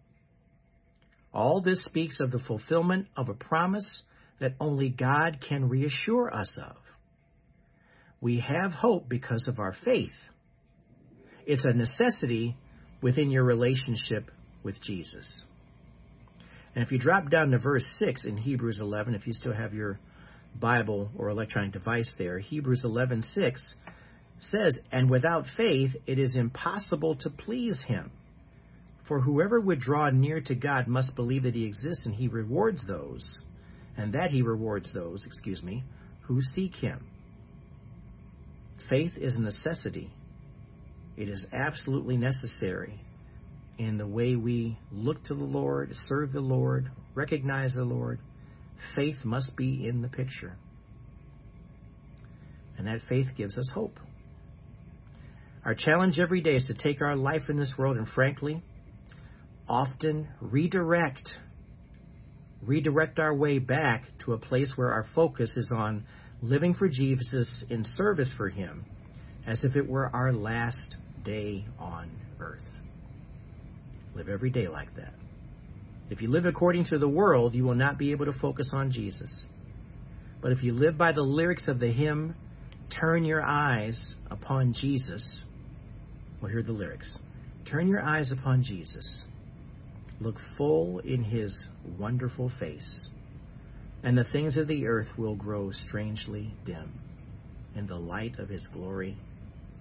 All 1.33 1.61
this 1.61 1.83
speaks 1.83 2.19
of 2.19 2.31
the 2.31 2.39
fulfillment 2.39 3.07
of 3.15 3.29
a 3.29 3.33
promise 3.33 4.03
that 4.39 4.53
only 4.59 4.89
God 4.89 5.37
can 5.47 5.69
reassure 5.69 6.33
us 6.33 6.57
of. 6.57 6.77
We 8.21 8.39
have 8.39 8.71
hope 8.71 9.07
because 9.07 9.45
of 9.47 9.59
our 9.59 9.75
faith. 9.83 10.15
It's 11.45 11.65
a 11.65 11.73
necessity 11.73 12.55
within 13.01 13.29
your 13.29 13.43
relationship 13.43 14.31
with 14.63 14.81
Jesus. 14.81 15.43
And 16.73 16.83
if 16.83 16.91
you 16.91 16.97
drop 16.97 17.29
down 17.29 17.51
to 17.51 17.59
verse 17.59 17.85
6 17.99 18.25
in 18.25 18.37
Hebrews 18.37 18.79
11, 18.81 19.13
if 19.15 19.27
you 19.27 19.33
still 19.33 19.53
have 19.53 19.73
your 19.73 19.99
Bible 20.59 21.11
or 21.17 21.29
electronic 21.29 21.73
device 21.73 22.09
there, 22.17 22.39
Hebrews 22.39 22.83
11:6 22.83 23.61
says, 24.39 24.79
"And 24.91 25.09
without 25.09 25.47
faith 25.57 25.95
it 26.05 26.19
is 26.19 26.35
impossible 26.35 27.15
to 27.17 27.29
please 27.29 27.81
him. 27.83 28.11
For 29.05 29.19
whoever 29.19 29.59
would 29.59 29.79
draw 29.79 30.09
near 30.09 30.41
to 30.41 30.55
God 30.55 30.87
must 30.87 31.15
believe 31.15 31.43
that 31.43 31.55
he 31.55 31.65
exists 31.65 32.05
and 32.05 32.15
he 32.15 32.27
rewards 32.27 32.85
those, 32.87 33.43
and 33.97 34.13
that 34.13 34.31
he 34.31 34.41
rewards 34.41 34.91
those, 34.93 35.25
excuse 35.25 35.61
me, 35.63 35.83
who 36.21 36.41
seek 36.55 36.75
him." 36.75 37.05
Faith 38.89 39.17
is 39.17 39.35
a 39.35 39.41
necessity. 39.41 40.11
It 41.17 41.29
is 41.29 41.45
absolutely 41.53 42.17
necessary 42.17 42.99
in 43.77 43.97
the 43.97 44.07
way 44.07 44.35
we 44.35 44.77
look 44.91 45.23
to 45.25 45.33
the 45.33 45.43
Lord, 45.43 45.93
serve 46.07 46.31
the 46.31 46.41
Lord, 46.41 46.89
recognize 47.13 47.73
the 47.73 47.83
Lord. 47.83 48.19
Faith 48.95 49.23
must 49.23 49.55
be 49.55 49.87
in 49.87 50.01
the 50.01 50.07
picture. 50.07 50.55
And 52.77 52.87
that 52.87 53.01
faith 53.07 53.27
gives 53.35 53.57
us 53.57 53.69
hope. 53.73 53.99
Our 55.65 55.73
challenge 55.73 56.19
every 56.19 56.41
day 56.41 56.55
is 56.55 56.63
to 56.67 56.75
take 56.75 57.01
our 57.01 57.15
life 57.15 57.49
in 57.49 57.57
this 57.57 57.73
world 57.75 57.97
and, 57.97 58.07
frankly, 58.07 58.61
often 59.67 60.27
redirect 60.39 61.31
redirect 62.61 63.19
our 63.19 63.33
way 63.35 63.59
back 63.59 64.05
to 64.25 64.33
a 64.33 64.37
place 64.37 64.71
where 64.75 64.91
our 64.91 65.05
focus 65.13 65.51
is 65.55 65.71
on 65.75 66.03
living 66.41 66.73
for 66.73 66.87
Jesus 66.87 67.47
in 67.69 67.83
service 67.95 68.31
for 68.37 68.49
Him 68.49 68.85
as 69.45 69.63
if 69.63 69.75
it 69.75 69.87
were 69.87 70.09
our 70.15 70.33
last 70.33 70.97
day 71.23 71.65
on 71.77 72.09
earth. 72.39 72.61
Live 74.15 74.29
every 74.29 74.49
day 74.49 74.67
like 74.67 74.95
that. 74.95 75.13
If 76.09 76.21
you 76.21 76.29
live 76.29 76.45
according 76.45 76.85
to 76.85 76.97
the 76.97 77.07
world, 77.07 77.53
you 77.53 77.63
will 77.63 77.75
not 77.75 77.97
be 77.97 78.11
able 78.11 78.25
to 78.25 78.33
focus 78.33 78.67
on 78.73 78.91
Jesus. 78.91 79.31
But 80.41 80.51
if 80.51 80.63
you 80.63 80.73
live 80.73 80.97
by 80.97 81.11
the 81.11 81.21
lyrics 81.21 81.67
of 81.67 81.79
the 81.79 81.91
hymn, 81.91 82.35
Turn 82.99 83.25
Your 83.25 83.43
Eyes 83.43 83.99
Upon 84.29 84.73
Jesus, 84.73 85.21
are 86.53 86.63
the 86.63 86.71
lyrics. 86.71 87.17
Turn 87.69 87.87
your 87.87 88.01
eyes 88.01 88.31
upon 88.31 88.63
Jesus. 88.63 89.23
Look 90.19 90.35
full 90.57 90.99
in 90.99 91.23
his 91.23 91.59
wonderful 91.97 92.51
face 92.59 93.07
and 94.05 94.15
the 94.15 94.23
things 94.25 94.55
of 94.55 94.67
the 94.67 94.85
earth 94.85 95.07
will 95.17 95.35
grow 95.35 95.71
strangely 95.71 96.53
dim 96.63 96.93
in 97.75 97.87
the 97.87 97.95
light 97.95 98.37
of 98.37 98.47
his 98.47 98.65
glory 98.71 99.17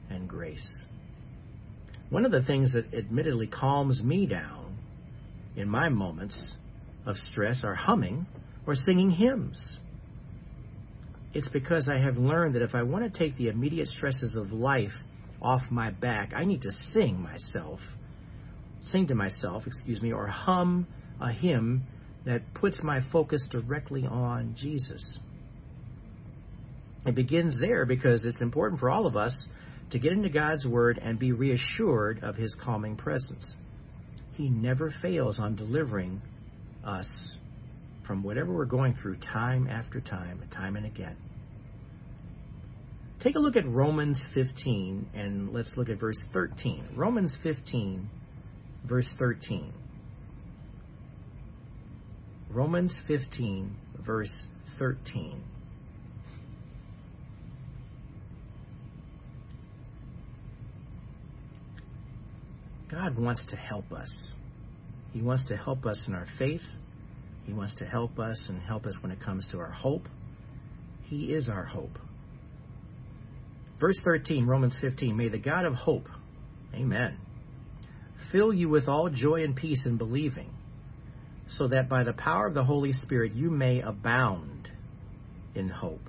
and 0.09 0.26
grace. 0.26 0.66
One 2.09 2.25
of 2.25 2.33
the 2.33 2.42
things 2.42 2.73
that 2.73 2.94
admittedly 2.94 3.47
calms 3.47 4.00
me 4.02 4.26
down 4.26 4.78
in 5.56 5.68
my 5.68 5.90
moments 5.90 6.54
of 7.04 7.16
stress 7.30 7.61
are 7.64 7.75
humming 7.75 8.26
or 8.66 8.75
singing 8.75 9.11
hymns. 9.11 9.78
It's 11.35 11.49
because 11.49 11.87
I 11.87 11.99
have 11.99 12.16
learned 12.16 12.54
that 12.54 12.62
if 12.62 12.75
I 12.75 12.83
want 12.83 13.12
to 13.12 13.18
take 13.18 13.37
the 13.37 13.49
immediate 13.49 13.88
stresses 13.88 14.35
of 14.35 14.52
life 14.52 14.92
off 15.45 15.63
my 15.71 15.91
back, 15.91 16.33
I 16.35 16.45
need 16.45 16.63
to 16.63 16.71
sing 16.91 17.21
myself, 17.21 17.79
sing 18.87 19.07
to 19.09 19.15
myself, 19.15 19.65
excuse 19.67 20.01
me, 20.01 20.13
or 20.13 20.27
hum 20.27 20.87
a 21.21 21.31
hymn 21.31 21.85
that 22.25 22.55
puts 22.55 22.83
my 22.83 23.01
focus 23.13 23.47
directly 23.51 24.07
on 24.07 24.55
Jesus. 24.59 25.19
It 27.07 27.15
begins 27.15 27.55
there 27.61 27.85
because 27.85 28.25
it's 28.25 28.41
important 28.41 28.81
for 28.81 28.91
all 28.91 29.07
of 29.07 29.17
us 29.17 29.47
to 29.91 29.99
get 29.99 30.13
into 30.13 30.31
God's 30.31 30.67
Word 30.67 30.99
and 31.03 31.19
be 31.19 31.33
reassured 31.33 32.25
of 32.25 32.37
His 32.37 32.55
calming 32.65 32.97
presence. 32.97 33.55
He 34.33 34.49
never 34.49 34.93
fails 35.03 35.39
on 35.39 35.55
delivering 35.55 36.23
us 36.83 37.09
from 38.07 38.23
whatever 38.23 38.53
we're 38.53 38.65
going 38.65 38.95
through 38.95 39.17
time 39.17 39.69
after 39.69 40.01
time, 40.01 40.43
time 40.51 40.77
and 40.77 40.87
again. 40.87 41.16
Take 43.25 43.37
a 43.37 43.39
look 43.39 43.57
at 43.57 43.67
Romans 43.67 44.21
15 44.35 45.07
and 45.15 45.51
let's 45.51 45.73
look 45.79 45.89
at 45.89 45.99
verse 45.99 46.21
13. 46.35 46.89
Romans 46.95 47.35
15, 47.43 48.11
verse 48.87 49.09
13. 49.19 49.73
Romans 52.51 52.95
15, 53.09 53.75
verse 54.05 54.31
13. 54.79 55.43
God 62.91 63.19
wants 63.19 63.43
to 63.49 63.57
help 63.57 63.91
us. 63.91 64.15
He 65.15 65.23
wants 65.23 65.47
to 65.49 65.57
help 65.57 65.87
us 65.87 66.05
in 66.07 66.15
our 66.15 66.27
faith. 66.39 66.61
He 67.47 67.55
wants 67.55 67.75
to 67.77 67.87
help 67.87 68.19
us 68.19 68.39
and 68.51 68.61
help 68.61 68.85
us 68.85 68.97
when 69.01 69.11
it 69.11 69.21
comes 69.23 69.47
to 69.51 69.59
our 69.61 69.71
hope. 69.71 70.09
He 71.05 71.33
is 71.33 71.49
our 71.49 71.65
hope. 71.65 71.99
Verse 73.85 74.01
13, 74.03 74.47
Romans 74.47 74.75
15. 74.81 75.14
May 75.14 75.29
the 75.29 75.37
God 75.37 75.66
of 75.66 75.75
hope, 75.75 76.09
amen, 76.75 77.18
fill 78.33 78.51
you 78.51 78.70
with 78.70 78.88
all 78.88 79.11
joy 79.11 79.44
and 79.44 79.55
peace 79.55 79.83
in 79.85 79.99
believing 79.99 80.49
so 81.49 81.68
that 81.68 81.87
by 81.87 82.03
the 82.03 82.14
power 82.14 82.47
of 82.47 82.55
the 82.55 82.64
Holy 82.64 82.94
Spirit 82.94 83.35
you 83.35 83.51
may 83.51 83.83
abound 83.83 84.70
in 85.55 85.68
hope. 85.68 86.01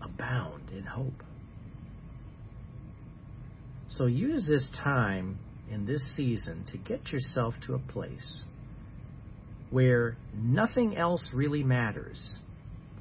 Abound 0.00 0.70
in 0.70 0.84
hope. 0.84 1.20
So 3.88 4.06
use 4.06 4.46
this 4.46 4.70
time 4.84 5.40
in 5.68 5.84
this 5.84 6.02
season 6.16 6.64
to 6.70 6.78
get 6.78 7.10
yourself 7.10 7.54
to 7.66 7.74
a 7.74 7.80
place 7.80 8.44
where 9.70 10.16
nothing 10.32 10.96
else 10.96 11.26
really 11.34 11.64
matters 11.64 12.34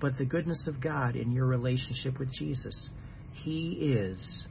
but 0.01 0.17
the 0.17 0.25
goodness 0.25 0.65
of 0.67 0.81
God 0.81 1.15
in 1.15 1.31
your 1.31 1.45
relationship 1.45 2.17
with 2.17 2.33
Jesus. 2.33 2.87
He 3.43 3.71
is 3.73 4.45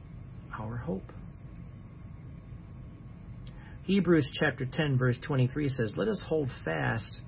our 0.57 0.77
hope. 0.77 1.11
Hebrews 3.83 4.27
chapter 4.33 4.65
10 4.65 4.97
verse 4.97 5.19
23 5.19 5.69
says, 5.69 5.91
"Let 5.95 6.07
us 6.07 6.19
hold 6.19 6.49
fast 6.63 7.19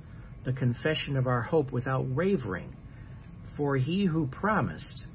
the 0.44 0.54
confession 0.54 1.18
of 1.18 1.28
our 1.28 1.42
hope 1.42 1.72
without 1.72 2.08
wavering, 2.08 2.76
for 3.56 3.76
he 3.76 4.06
who 4.06 4.28
promised 4.28 5.06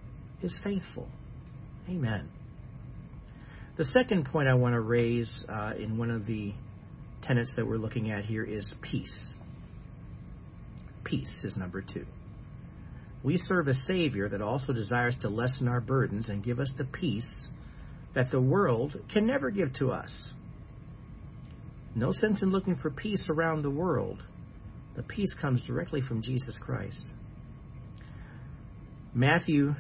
is 0.42 0.56
faithful." 0.62 1.08
Amen. 1.88 2.28
The 3.76 3.84
second 3.86 4.26
point 4.26 4.48
I 4.48 4.54
want 4.54 4.74
to 4.74 4.80
raise 4.80 5.44
uh, 5.48 5.72
in 5.78 5.96
one 5.96 6.10
of 6.10 6.26
the 6.26 6.52
tenets 7.22 7.54
that 7.56 7.66
we're 7.66 7.78
looking 7.78 8.10
at 8.10 8.24
here 8.24 8.44
is 8.44 8.72
peace. 8.82 9.34
Peace 11.04 11.32
is 11.42 11.56
number 11.56 11.80
two. 11.82 12.06
We 13.22 13.36
serve 13.36 13.68
a 13.68 13.74
Savior 13.86 14.28
that 14.28 14.42
also 14.42 14.72
desires 14.72 15.16
to 15.22 15.28
lessen 15.28 15.68
our 15.68 15.80
burdens 15.80 16.28
and 16.28 16.42
give 16.42 16.58
us 16.58 16.70
the 16.76 16.84
peace 16.84 17.26
that 18.14 18.30
the 18.30 18.40
world 18.40 18.96
can 19.12 19.26
never 19.26 19.50
give 19.50 19.72
to 19.74 19.90
us. 19.92 20.30
No 21.94 22.12
sense 22.12 22.42
in 22.42 22.50
looking 22.50 22.76
for 22.76 22.90
peace 22.90 23.26
around 23.30 23.62
the 23.62 23.70
world. 23.70 24.24
The 24.96 25.02
peace 25.02 25.32
comes 25.40 25.60
directly 25.66 26.00
from 26.02 26.22
Jesus 26.22 26.54
Christ. 26.60 27.04
Matthew 29.14 29.74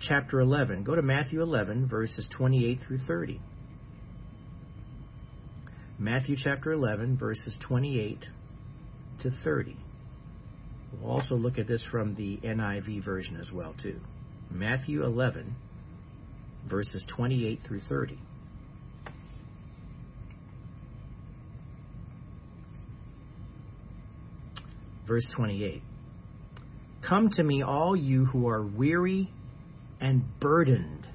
chapter 0.00 0.40
11. 0.40 0.84
Go 0.84 0.94
to 0.94 1.02
Matthew 1.02 1.42
11, 1.42 1.88
verses 1.88 2.26
28 2.36 2.80
through 2.86 2.98
30. 3.06 3.40
Matthew 5.98 6.36
chapter 6.42 6.72
11, 6.72 7.16
verses 7.16 7.56
28 7.66 8.24
to 9.20 9.30
30. 9.42 9.76
We'll 10.92 11.10
also 11.10 11.34
look 11.34 11.58
at 11.58 11.66
this 11.66 11.84
from 11.90 12.14
the 12.14 12.38
NIV 12.38 13.04
version 13.04 13.36
as 13.36 13.50
well, 13.52 13.74
too. 13.82 14.00
Matthew 14.50 15.02
11, 15.02 15.54
verses 16.68 17.04
28 17.08 17.60
through 17.66 17.80
30. 17.80 18.18
Verse 25.06 25.26
28 25.36 25.82
Come 27.06 27.30
to 27.30 27.42
me, 27.42 27.62
all 27.62 27.94
you 27.94 28.24
who 28.24 28.48
are 28.48 28.64
weary 28.64 29.30
and 30.00 30.24
burdened, 30.40 31.06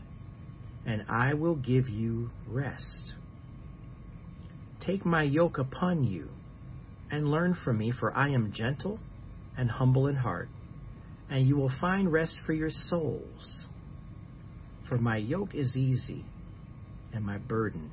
and 0.86 1.04
I 1.10 1.34
will 1.34 1.56
give 1.56 1.90
you 1.90 2.30
rest. 2.48 3.14
Take 4.80 5.06
my 5.06 5.24
yoke 5.24 5.58
upon 5.58 6.06
you 6.06 6.30
and 7.12 7.30
learn 7.30 7.54
from 7.54 7.78
me, 7.78 7.92
for 7.92 8.16
I 8.16 8.30
am 8.30 8.54
gentle 8.54 9.00
and 9.58 9.70
humble 9.70 10.08
in 10.08 10.16
heart, 10.16 10.50
and 11.30 11.46
you 11.46 11.56
will 11.56 11.72
find 11.80 12.12
rest 12.12 12.36
for 12.46 12.54
your 12.54 12.70
souls. 12.90 13.66
For 14.88 14.98
my 14.98 15.18
yoke 15.18 15.56
is 15.56 15.76
easy 15.78 16.26
and 17.14 17.26
my 17.26 17.38
burden 17.38 17.92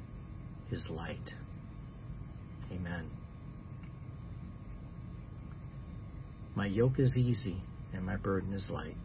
is 0.72 0.84
light. 0.90 1.30
Amen. 2.72 3.10
My 6.54 6.66
yoke 6.66 6.98
is 6.98 7.16
easy 7.16 7.62
and 7.92 8.04
my 8.04 8.16
burden 8.16 8.52
is 8.52 8.66
light. 8.68 8.96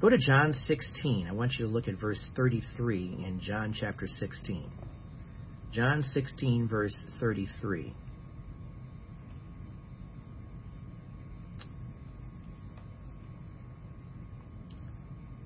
Go 0.00 0.08
to 0.10 0.18
John 0.18 0.52
16. 0.52 1.26
I 1.28 1.32
want 1.32 1.52
you 1.58 1.64
to 1.64 1.70
look 1.70 1.88
at 1.88 1.98
verse 1.98 2.20
33 2.36 3.24
in 3.26 3.40
John 3.42 3.72
chapter 3.72 4.06
16. 4.06 4.70
John 5.72 6.02
16, 6.02 6.68
verse 6.68 6.94
33. 7.18 7.94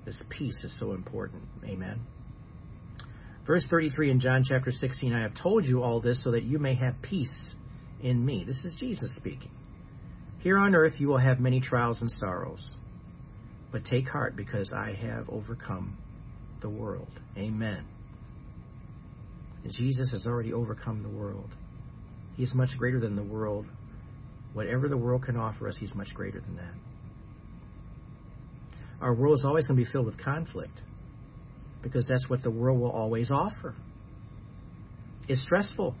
This 0.05 0.21
peace 0.29 0.57
is 0.63 0.73
so 0.79 0.93
important. 0.93 1.43
Amen. 1.65 2.01
Verse 3.45 3.65
33 3.69 4.11
in 4.11 4.19
John 4.19 4.43
chapter 4.47 4.71
16 4.71 5.13
I 5.13 5.21
have 5.21 5.33
told 5.41 5.65
you 5.65 5.83
all 5.83 6.01
this 6.01 6.23
so 6.23 6.31
that 6.31 6.43
you 6.43 6.59
may 6.59 6.75
have 6.75 7.01
peace 7.01 7.33
in 8.01 8.25
me. 8.25 8.43
This 8.45 8.63
is 8.63 8.75
Jesus 8.79 9.09
speaking. 9.15 9.51
Here 10.39 10.57
on 10.57 10.75
earth 10.75 10.93
you 10.97 11.07
will 11.07 11.17
have 11.17 11.39
many 11.39 11.59
trials 11.61 12.01
and 12.01 12.11
sorrows. 12.11 12.71
But 13.71 13.85
take 13.85 14.07
heart 14.07 14.35
because 14.35 14.71
I 14.73 14.93
have 14.93 15.29
overcome 15.29 15.97
the 16.61 16.69
world. 16.69 17.11
Amen. 17.37 17.85
Jesus 19.71 20.11
has 20.11 20.25
already 20.25 20.53
overcome 20.53 21.03
the 21.03 21.09
world. 21.09 21.49
He 22.35 22.43
is 22.43 22.53
much 22.53 22.77
greater 22.77 22.99
than 22.99 23.15
the 23.15 23.23
world. 23.23 23.65
Whatever 24.53 24.89
the 24.89 24.97
world 24.97 25.23
can 25.23 25.37
offer 25.37 25.67
us, 25.67 25.75
He's 25.79 25.95
much 25.95 26.13
greater 26.13 26.41
than 26.41 26.57
that. 26.57 26.73
Our 29.01 29.13
world 29.13 29.39
is 29.39 29.45
always 29.45 29.67
going 29.67 29.77
to 29.77 29.85
be 29.85 29.91
filled 29.91 30.05
with 30.05 30.17
conflict 30.17 30.81
because 31.81 32.07
that's 32.07 32.29
what 32.29 32.41
the 32.41 32.51
world 32.51 32.79
will 32.79 32.91
always 32.91 33.29
offer. 33.31 33.75
It's 35.27 35.41
stressful. 35.41 35.95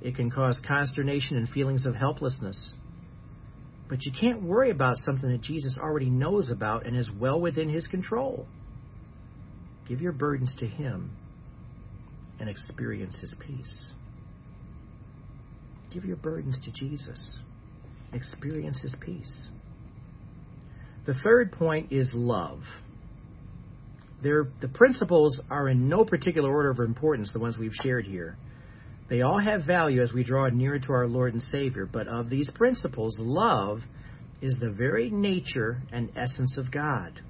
It 0.00 0.16
can 0.16 0.30
cause 0.30 0.60
consternation 0.66 1.36
and 1.36 1.48
feelings 1.48 1.86
of 1.86 1.94
helplessness. 1.94 2.74
But 3.88 4.04
you 4.04 4.12
can't 4.18 4.42
worry 4.42 4.70
about 4.70 4.96
something 5.04 5.30
that 5.30 5.42
Jesus 5.42 5.76
already 5.78 6.10
knows 6.10 6.50
about 6.50 6.86
and 6.86 6.96
is 6.96 7.10
well 7.20 7.40
within 7.40 7.68
his 7.68 7.86
control. 7.86 8.46
Give 9.86 10.00
your 10.00 10.12
burdens 10.12 10.52
to 10.58 10.66
him 10.66 11.10
and 12.40 12.48
experience 12.48 13.18
his 13.20 13.34
peace. 13.38 13.92
Give 15.92 16.04
your 16.04 16.16
burdens 16.16 16.58
to 16.64 16.72
Jesus. 16.72 17.36
Experience 18.12 18.78
his 18.78 18.94
peace. 19.00 19.30
The 21.06 21.14
third 21.24 21.52
point 21.52 21.92
is 21.92 22.08
love. 22.12 22.60
They're, 24.22 24.46
the 24.60 24.68
principles 24.68 25.38
are 25.50 25.68
in 25.68 25.88
no 25.88 26.04
particular 26.04 26.50
order 26.50 26.70
of 26.70 26.78
importance, 26.78 27.30
the 27.32 27.40
ones 27.40 27.58
we've 27.58 27.74
shared 27.82 28.06
here. 28.06 28.36
They 29.10 29.22
all 29.22 29.40
have 29.40 29.64
value 29.64 30.00
as 30.00 30.12
we 30.12 30.22
draw 30.22 30.48
nearer 30.48 30.78
to 30.78 30.92
our 30.92 31.08
Lord 31.08 31.32
and 31.32 31.42
Savior, 31.42 31.86
but 31.90 32.06
of 32.06 32.30
these 32.30 32.48
principles, 32.54 33.16
love 33.18 33.80
is 34.40 34.56
the 34.60 34.70
very 34.70 35.10
nature 35.10 35.82
and 35.92 36.10
essence 36.16 36.56
of 36.56 36.70
God. 36.70 37.20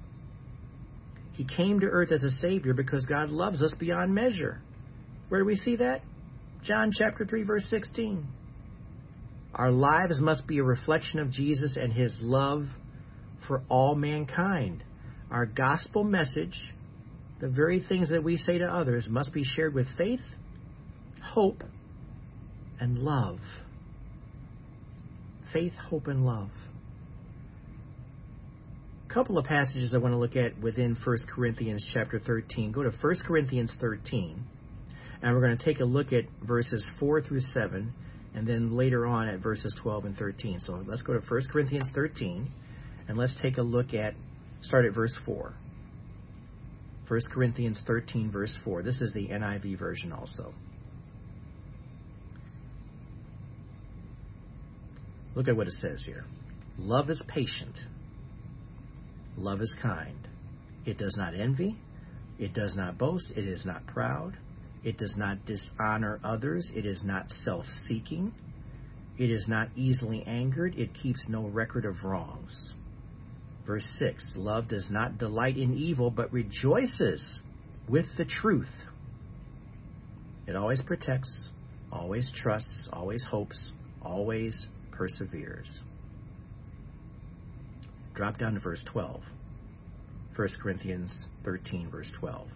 He 1.33 1.45
came 1.45 1.79
to 1.79 1.87
earth 1.87 2.11
as 2.11 2.23
a 2.23 2.29
Savior 2.29 2.73
because 2.73 3.05
God 3.05 3.31
loves 3.31 3.61
us 3.63 3.73
beyond 3.79 4.13
measure. 4.13 4.61
Where 5.29 5.41
do 5.41 5.45
we 5.45 5.55
see 5.55 5.77
that? 5.77 6.01
John 6.63 6.91
chapter 6.95 7.25
3, 7.25 7.43
verse 7.43 7.65
16. 7.69 8.25
Our 9.55 9.71
lives 9.71 10.19
must 10.19 10.45
be 10.47 10.59
a 10.59 10.63
reflection 10.63 11.19
of 11.19 11.31
Jesus 11.31 11.73
and 11.75 11.91
His 11.91 12.15
love 12.21 12.67
for 13.47 13.63
all 13.69 13.95
mankind. 13.95 14.83
Our 15.31 15.45
gospel 15.45 16.03
message 16.03 16.57
the 17.43 17.49
very 17.49 17.81
things 17.81 18.09
that 18.09 18.23
we 18.23 18.37
say 18.37 18.59
to 18.59 18.65
others 18.65 19.05
must 19.09 19.33
be 19.33 19.43
shared 19.43 19.73
with 19.73 19.85
faith, 19.97 20.21
hope, 21.21 21.61
and 22.79 22.99
love. 22.99 23.39
Faith, 25.51 25.73
hope, 25.89 26.07
and 26.07 26.25
love. 26.25 26.47
A 29.09 29.13
couple 29.13 29.37
of 29.37 29.43
passages 29.43 29.93
I 29.93 29.97
want 29.97 30.13
to 30.13 30.17
look 30.17 30.37
at 30.37 30.57
within 30.61 30.95
1 31.03 31.17
Corinthians 31.35 31.85
chapter 31.93 32.17
13. 32.17 32.71
Go 32.71 32.83
to 32.83 32.91
1 32.91 33.15
Corinthians 33.27 33.75
13, 33.81 34.41
and 35.21 35.35
we're 35.35 35.41
going 35.41 35.57
to 35.57 35.65
take 35.65 35.81
a 35.81 35.85
look 35.85 36.13
at 36.13 36.23
verses 36.47 36.81
4 36.97 37.23
through 37.23 37.41
7, 37.41 37.93
and 38.35 38.47
then 38.47 38.71
later 38.71 39.05
on 39.05 39.27
at 39.27 39.41
verses 39.41 39.73
12 39.83 40.05
and 40.05 40.15
13. 40.15 40.59
So 40.65 40.81
let's 40.87 41.01
go 41.01 41.11
to 41.11 41.19
1 41.19 41.41
Corinthians 41.51 41.89
13, 41.93 42.49
and 43.07 43.17
let's 43.17 43.33
take 43.41 43.57
a 43.57 43.61
look 43.61 43.93
at, 43.93 44.13
start 44.61 44.85
at 44.85 44.93
verse 44.93 45.15
4. 45.25 45.53
1 47.07 47.21
Corinthians 47.33 47.81
13, 47.85 48.31
verse 48.31 48.57
4. 48.63 48.81
This 48.81 49.01
is 49.01 49.11
the 49.13 49.27
NIV 49.27 49.77
version 49.77 50.11
also. 50.11 50.53
Look 55.35 55.47
at 55.47 55.55
what 55.55 55.67
it 55.67 55.73
says 55.81 56.03
here. 56.05 56.25
Love 56.77 57.09
is 57.09 57.21
patient. 57.27 57.79
Love 59.37 59.61
is 59.61 59.75
kind. 59.81 60.27
It 60.85 60.97
does 60.97 61.15
not 61.17 61.33
envy. 61.33 61.77
It 62.39 62.53
does 62.53 62.75
not 62.75 62.97
boast. 62.97 63.31
It 63.35 63.45
is 63.45 63.65
not 63.65 63.85
proud. 63.87 64.37
It 64.83 64.97
does 64.97 65.13
not 65.15 65.45
dishonor 65.45 66.19
others. 66.23 66.69
It 66.75 66.85
is 66.85 67.01
not 67.03 67.25
self 67.43 67.65
seeking. 67.87 68.33
It 69.17 69.29
is 69.29 69.45
not 69.47 69.69
easily 69.75 70.23
angered. 70.25 70.75
It 70.75 70.93
keeps 70.93 71.25
no 71.29 71.47
record 71.47 71.85
of 71.85 72.03
wrongs. 72.03 72.73
Verse 73.65 73.85
6 73.97 74.33
Love 74.35 74.67
does 74.67 74.87
not 74.89 75.17
delight 75.17 75.57
in 75.57 75.73
evil, 75.73 76.11
but 76.11 76.31
rejoices 76.33 77.39
with 77.87 78.05
the 78.17 78.25
truth. 78.25 78.71
It 80.47 80.55
always 80.55 80.81
protects, 80.81 81.47
always 81.91 82.29
trusts, 82.35 82.89
always 82.91 83.23
hopes, 83.23 83.71
always 84.01 84.67
perseveres. 84.91 85.79
Drop 88.13 88.37
down 88.37 88.55
to 88.55 88.59
verse 88.59 88.83
12. 88.91 89.21
1 90.35 90.47
Corinthians 90.61 91.25
13, 91.45 91.89
verse 91.89 92.11
12. 92.19 92.47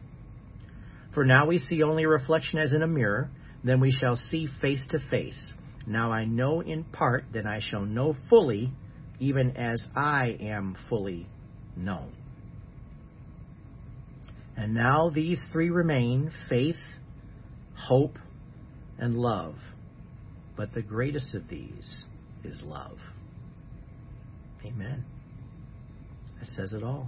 For 1.13 1.23
now 1.23 1.47
we 1.47 1.59
see 1.69 1.83
only 1.83 2.03
a 2.03 2.09
reflection 2.09 2.59
as 2.59 2.73
in 2.73 2.83
a 2.83 2.87
mirror, 2.87 3.29
then 3.63 3.79
we 3.79 3.91
shall 3.91 4.17
see 4.29 4.47
face 4.61 4.83
to 4.89 4.99
face. 5.09 5.53
Now 5.85 6.11
I 6.11 6.25
know 6.25 6.61
in 6.61 6.83
part, 6.83 7.25
then 7.31 7.47
I 7.47 7.59
shall 7.61 7.85
know 7.85 8.15
fully 8.29 8.71
even 9.19 9.55
as 9.57 9.81
I 9.95 10.37
am 10.39 10.75
fully 10.89 11.27
known. 11.75 12.11
And 14.55 14.73
now 14.73 15.11
these 15.13 15.39
three 15.51 15.69
remain 15.69 16.31
faith, 16.49 16.75
hope, 17.75 18.17
and 18.97 19.17
love. 19.17 19.55
But 20.55 20.73
the 20.73 20.81
greatest 20.81 21.35
of 21.35 21.47
these 21.47 21.89
is 22.43 22.61
love. 22.65 22.97
Amen. 24.65 25.05
That 26.39 26.47
says 26.55 26.73
it 26.73 26.83
all. 26.83 27.07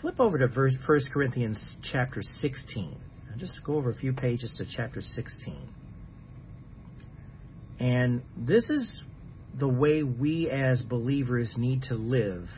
Flip 0.00 0.20
over 0.20 0.38
to 0.38 0.46
verse, 0.46 0.76
1 0.86 1.00
Corinthians 1.12 1.58
chapter 1.92 2.22
16. 2.40 2.96
I'll 3.32 3.38
just 3.38 3.60
go 3.64 3.74
over 3.74 3.90
a 3.90 3.94
few 3.96 4.12
pages 4.12 4.52
to 4.58 4.64
chapter 4.64 5.00
16. 5.00 5.68
And 7.78 8.22
this 8.36 8.68
is 8.70 8.86
the 9.58 9.68
way 9.68 10.02
we 10.02 10.50
as 10.50 10.82
believers 10.82 11.52
need 11.56 11.82
to 11.84 11.94
live 11.94 12.48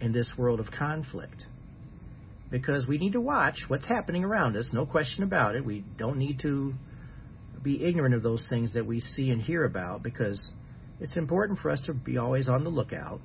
in 0.00 0.12
this 0.12 0.26
world 0.36 0.60
of 0.60 0.70
conflict. 0.70 1.44
Because 2.50 2.86
we 2.86 2.98
need 2.98 3.12
to 3.12 3.20
watch 3.20 3.60
what's 3.68 3.86
happening 3.86 4.24
around 4.24 4.56
us, 4.56 4.66
no 4.72 4.86
question 4.86 5.22
about 5.22 5.54
it. 5.54 5.64
We 5.64 5.84
don't 5.98 6.18
need 6.18 6.40
to 6.40 6.74
be 7.62 7.84
ignorant 7.84 8.14
of 8.14 8.22
those 8.22 8.44
things 8.48 8.72
that 8.72 8.86
we 8.86 9.00
see 9.00 9.30
and 9.30 9.40
hear 9.40 9.64
about 9.64 10.02
because 10.02 10.40
it's 10.98 11.16
important 11.16 11.58
for 11.58 11.70
us 11.70 11.80
to 11.86 11.94
be 11.94 12.18
always 12.18 12.48
on 12.48 12.64
the 12.64 12.70
lookout. 12.70 13.20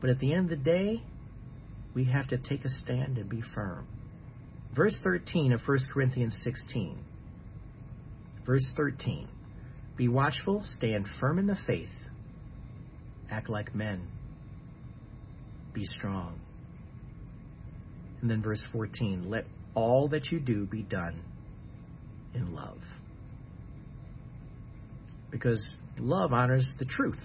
But 0.00 0.10
at 0.10 0.20
the 0.20 0.32
end 0.32 0.50
of 0.50 0.58
the 0.58 0.64
day, 0.64 1.02
we 1.94 2.04
have 2.04 2.28
to 2.28 2.38
take 2.38 2.64
a 2.64 2.68
stand 2.68 3.18
and 3.18 3.28
be 3.28 3.42
firm. 3.54 3.86
Verse 4.74 4.94
13 5.02 5.52
of 5.52 5.60
1 5.66 5.78
Corinthians 5.92 6.36
16. 6.44 6.98
Verse 8.44 8.66
13. 8.76 9.28
Be 9.96 10.08
watchful, 10.08 10.62
stand 10.76 11.06
firm 11.20 11.38
in 11.38 11.46
the 11.46 11.56
faith, 11.66 11.88
act 13.30 13.48
like 13.48 13.74
men, 13.74 14.08
be 15.72 15.86
strong. 15.98 16.38
And 18.20 18.30
then 18.30 18.42
verse 18.42 18.62
14 18.72 19.28
let 19.28 19.44
all 19.74 20.08
that 20.08 20.30
you 20.30 20.40
do 20.40 20.66
be 20.66 20.82
done 20.82 21.22
in 22.34 22.52
love. 22.54 22.78
Because 25.30 25.62
love 25.98 26.32
honors 26.32 26.66
the 26.78 26.84
truth. 26.84 27.20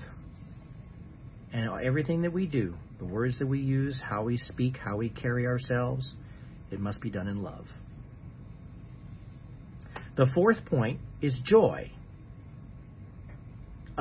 And 1.53 1.69
everything 1.83 2.21
that 2.21 2.31
we 2.31 2.45
do, 2.45 2.75
the 2.99 3.05
words 3.05 3.37
that 3.39 3.47
we 3.47 3.59
use, 3.59 3.99
how 4.01 4.23
we 4.23 4.37
speak, 4.37 4.77
how 4.77 4.97
we 4.97 5.09
carry 5.09 5.45
ourselves, 5.45 6.13
it 6.71 6.79
must 6.79 7.01
be 7.01 7.09
done 7.09 7.27
in 7.27 7.41
love. 7.41 7.65
The 10.15 10.27
fourth 10.33 10.65
point 10.65 10.99
is 11.21 11.35
joy. 11.43 11.91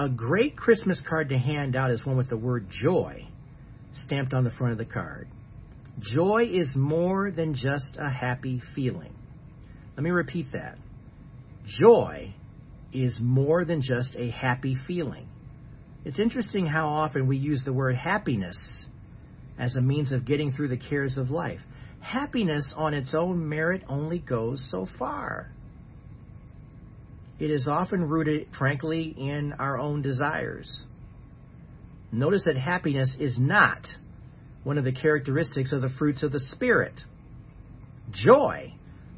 A 0.00 0.08
great 0.08 0.56
Christmas 0.56 0.98
card 1.06 1.28
to 1.28 1.36
hand 1.36 1.76
out 1.76 1.90
is 1.90 2.06
one 2.06 2.16
with 2.16 2.30
the 2.30 2.36
word 2.36 2.68
joy 2.70 3.28
stamped 3.92 4.32
on 4.32 4.44
the 4.44 4.50
front 4.50 4.72
of 4.72 4.78
the 4.78 4.86
card. 4.86 5.28
Joy 5.98 6.44
is 6.50 6.70
more 6.74 7.30
than 7.30 7.52
just 7.52 7.98
a 7.98 8.08
happy 8.08 8.62
feeling. 8.74 9.12
Let 9.98 10.02
me 10.02 10.08
repeat 10.08 10.52
that. 10.52 10.78
Joy 11.66 12.34
is 12.94 13.14
more 13.20 13.66
than 13.66 13.82
just 13.82 14.16
a 14.16 14.30
happy 14.30 14.74
feeling. 14.86 15.28
It's 16.06 16.18
interesting 16.18 16.64
how 16.64 16.88
often 16.88 17.26
we 17.26 17.36
use 17.36 17.60
the 17.66 17.74
word 17.74 17.94
happiness 17.94 18.56
as 19.58 19.74
a 19.74 19.82
means 19.82 20.12
of 20.12 20.24
getting 20.24 20.50
through 20.52 20.68
the 20.68 20.78
cares 20.78 21.18
of 21.18 21.30
life. 21.30 21.60
happiness 22.00 22.72
on 22.74 22.94
its 22.94 23.12
own 23.12 23.46
merit 23.46 23.82
only 23.86 24.18
goes 24.18 24.66
so 24.70 24.86
far. 24.98 25.50
It 27.40 27.50
is 27.50 27.66
often 27.66 28.04
rooted, 28.04 28.48
frankly, 28.56 29.14
in 29.16 29.54
our 29.58 29.78
own 29.78 30.02
desires. 30.02 30.70
Notice 32.12 32.42
that 32.44 32.56
happiness 32.56 33.08
is 33.18 33.36
not 33.38 33.86
one 34.62 34.76
of 34.76 34.84
the 34.84 34.92
characteristics 34.92 35.72
of 35.72 35.80
the 35.80 35.88
fruits 35.98 36.22
of 36.22 36.32
the 36.32 36.46
Spirit. 36.52 37.00
Joy 38.10 38.74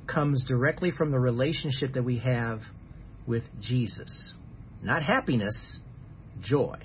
comes 0.07 0.45
directly 0.47 0.93
from 0.93 1.11
the 1.11 1.19
relationship 1.19 1.95
that 1.95 2.05
we 2.05 2.19
have 2.19 2.61
with 3.27 3.43
Jesus. 3.61 4.13
Not 4.83 5.03
happiness, 5.03 5.57
joy. 6.41 6.79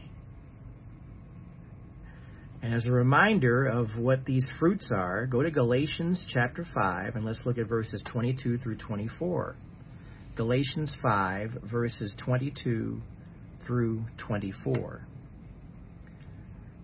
And 2.63 2.73
as 2.73 2.87
a 2.87 2.91
reminder 2.91 3.67
of 3.67 3.89
what 3.97 4.25
these 4.25 4.45
fruits 4.59 4.91
are, 4.91 5.27
go 5.27 5.43
to 5.43 5.51
Galatians 5.51 6.25
chapter 6.27 6.65
5 6.73 7.15
and 7.15 7.23
let's 7.23 7.41
look 7.45 7.59
at 7.59 7.67
verses 7.67 8.01
22 8.11 8.57
through 8.57 8.77
24. 8.77 9.55
Galatians 10.37 10.93
5, 11.01 11.63
verses 11.63 12.13
22 12.23 13.01
through 13.65 14.03
24. 14.19 15.01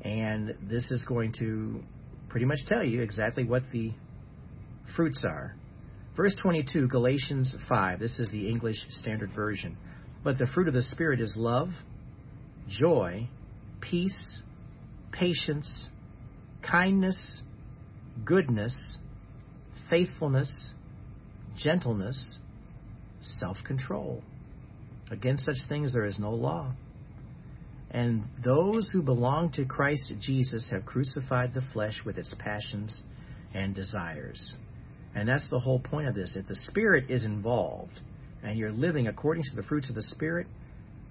And 0.01 0.55
this 0.63 0.89
is 0.89 0.99
going 1.07 1.33
to 1.37 1.83
pretty 2.29 2.47
much 2.47 2.57
tell 2.67 2.83
you 2.83 3.03
exactly 3.03 3.43
what 3.43 3.61
the 3.71 3.91
fruits 4.95 5.23
are. 5.23 5.55
Verse 6.17 6.35
22, 6.41 6.87
Galatians 6.87 7.53
5, 7.69 7.99
this 7.99 8.17
is 8.17 8.31
the 8.31 8.49
English 8.49 8.77
Standard 8.89 9.31
Version. 9.35 9.77
But 10.23 10.39
the 10.39 10.47
fruit 10.47 10.67
of 10.67 10.73
the 10.73 10.81
Spirit 10.81 11.21
is 11.21 11.35
love, 11.37 11.69
joy, 12.67 13.29
peace, 13.81 14.39
patience, 15.11 15.69
kindness, 16.63 17.41
goodness, 18.25 18.73
faithfulness, 19.91 20.51
gentleness, 21.55 22.19
self 23.39 23.57
control. 23.65 24.23
Against 25.11 25.45
such 25.45 25.57
things 25.69 25.93
there 25.93 26.05
is 26.05 26.17
no 26.17 26.31
law. 26.31 26.73
And 27.91 28.23
those 28.43 28.87
who 28.91 29.03
belong 29.03 29.51
to 29.51 29.65
Christ 29.65 30.11
Jesus 30.19 30.65
have 30.71 30.85
crucified 30.85 31.53
the 31.53 31.61
flesh 31.73 31.99
with 32.05 32.17
its 32.17 32.33
passions 32.39 33.01
and 33.53 33.75
desires. 33.75 34.55
And 35.13 35.29
that's 35.29 35.47
the 35.51 35.59
whole 35.59 35.79
point 35.79 36.07
of 36.07 36.15
this. 36.15 36.33
If 36.35 36.47
the 36.47 36.55
Spirit 36.55 37.11
is 37.11 37.23
involved 37.23 37.99
and 38.41 38.57
you're 38.57 38.71
living 38.71 39.07
according 39.07 39.43
to 39.43 39.55
the 39.55 39.63
fruits 39.63 39.89
of 39.89 39.95
the 39.95 40.01
Spirit, 40.01 40.47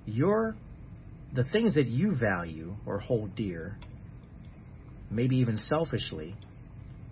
your 0.07 0.57
the 1.35 1.44
things 1.44 1.75
that 1.75 1.87
you 1.87 2.14
value 2.14 2.75
or 2.85 2.98
hold 2.98 3.35
dear, 3.35 3.79
maybe 5.11 5.37
even 5.37 5.57
selfishly, 5.57 6.35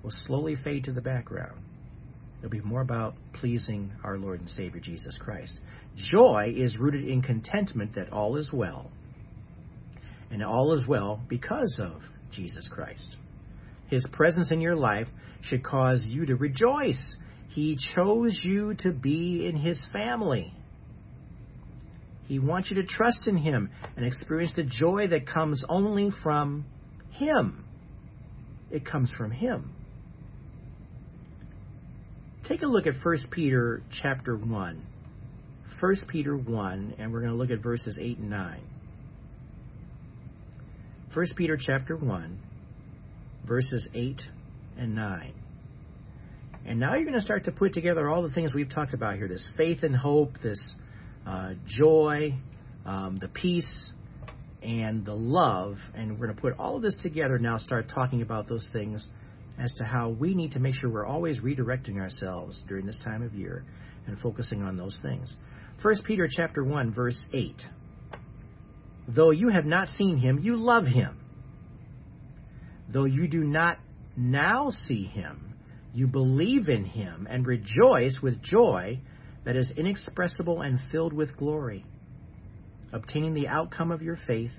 will 0.03 0.13
slowly 0.27 0.57
fade 0.57 0.85
to 0.85 0.93
the 0.93 1.01
background. 1.01 1.61
It'll 2.41 2.51
be 2.51 2.61
more 2.61 2.81
about 2.81 3.15
pleasing 3.35 3.93
our 4.03 4.17
Lord 4.17 4.41
and 4.41 4.49
Savior 4.49 4.81
Jesus 4.81 5.17
Christ. 5.21 5.53
Joy 5.97 6.55
is 6.57 6.79
rooted 6.79 7.07
in 7.07 7.21
contentment 7.21 7.95
that 7.97 8.13
all 8.13 8.37
is 8.39 8.51
well. 8.51 8.91
And 10.31 10.43
all 10.43 10.73
is 10.73 10.87
well 10.87 11.21
because 11.29 11.79
of 11.79 12.01
Jesus 12.33 12.67
Christ. 12.71 13.17
His 13.89 14.07
presence 14.13 14.51
in 14.51 14.63
your 14.63 14.77
life 14.77 15.09
should 15.43 15.63
cause 15.63 16.01
you 16.07 16.25
to 16.27 16.37
rejoice. 16.37 17.17
He 17.49 17.77
chose 17.95 18.39
you 18.43 18.75
to 18.83 18.93
be 18.93 19.47
in 19.47 19.57
His 19.57 19.85
family. 19.93 20.55
He 22.27 22.39
wants 22.39 22.71
you 22.71 22.81
to 22.81 22.87
trust 22.87 23.27
in 23.27 23.37
Him 23.37 23.71
and 23.97 24.07
experience 24.07 24.53
the 24.55 24.63
joy 24.63 25.09
that 25.09 25.27
comes 25.27 25.63
only 25.69 26.11
from 26.23 26.65
Him. 27.11 27.65
It 28.71 28.87
comes 28.87 29.11
from 29.19 29.31
Him. 29.31 29.75
Take 32.51 32.63
a 32.63 32.67
look 32.67 32.89
at 32.89 32.95
1 33.01 33.17
Peter 33.31 33.81
chapter 34.03 34.37
1. 34.37 34.87
1 35.79 35.95
Peter 36.09 36.37
1, 36.37 36.95
and 36.99 37.13
we're 37.13 37.21
going 37.21 37.31
to 37.31 37.37
look 37.37 37.53
at 37.53 37.63
verses 37.63 37.97
8 37.97 38.19
and 38.19 38.29
9. 38.29 38.61
1 41.15 41.27
Peter 41.37 41.57
chapter 41.57 41.97
1, 41.97 42.39
verses 43.47 43.87
8 43.95 44.21
and 44.77 44.97
9. 44.97 45.33
And 46.67 46.81
now 46.81 46.97
you're 46.97 47.05
going 47.05 47.15
to 47.15 47.21
start 47.21 47.45
to 47.45 47.53
put 47.53 47.73
together 47.73 48.09
all 48.09 48.25
the 48.25 48.35
things 48.35 48.53
we've 48.53 48.69
talked 48.69 48.95
about 48.95 49.15
here 49.15 49.29
this 49.29 49.47
faith 49.57 49.85
and 49.85 49.95
hope, 49.95 50.33
this 50.43 50.61
uh, 51.29 51.53
joy, 51.69 52.35
um, 52.85 53.19
the 53.21 53.29
peace, 53.29 53.93
and 54.61 55.07
the 55.07 55.15
love. 55.15 55.77
And 55.95 56.19
we're 56.19 56.27
going 56.27 56.35
to 56.35 56.43
put 56.43 56.59
all 56.59 56.75
of 56.75 56.83
this 56.83 56.97
together 57.01 57.39
now, 57.39 57.59
start 57.59 57.87
talking 57.95 58.23
about 58.23 58.49
those 58.49 58.67
things 58.73 59.07
as 59.61 59.73
to 59.75 59.85
how 59.85 60.09
we 60.09 60.35
need 60.35 60.53
to 60.53 60.59
make 60.59 60.75
sure 60.75 60.91
we're 60.91 61.07
always 61.07 61.39
redirecting 61.41 61.99
ourselves 61.99 62.63
during 62.67 62.87
this 62.87 62.99
time 63.05 63.23
of 63.23 63.35
year 63.35 63.65
and 64.07 64.19
focusing 64.19 64.63
on 64.63 64.77
those 64.77 64.99
things. 65.03 65.35
1 65.83 65.95
Peter 66.07 66.29
chapter 66.31 66.65
1 66.65 66.95
verse 66.95 67.19
8. 67.33 67.55
Though 69.09 69.31
you 69.31 69.49
have 69.51 69.67
not 69.67 69.89
seen 69.99 70.17
him, 70.17 70.39
you 70.39 70.57
love 70.57 70.87
him. 70.87 71.21
Though 72.89 73.05
you 73.05 73.29
do 73.29 73.45
not 73.45 73.79
now 74.17 74.71
see 74.89 75.05
him, 75.05 75.55
you 75.93 76.07
believe 76.07 76.69
in 76.69 76.85
him 76.85 77.27
and 77.29 77.47
rejoice 77.47 78.17
with 78.23 78.43
joy 78.43 79.01
that 79.45 79.57
is 79.57 79.71
inexpressible 79.77 80.63
and 80.63 80.79
filled 80.91 81.13
with 81.13 81.37
glory, 81.37 81.85
obtaining 82.93 83.35
the 83.35 83.49
outcome 83.49 83.91
of 83.91 84.03
your 84.03 84.19
faith, 84.27 84.53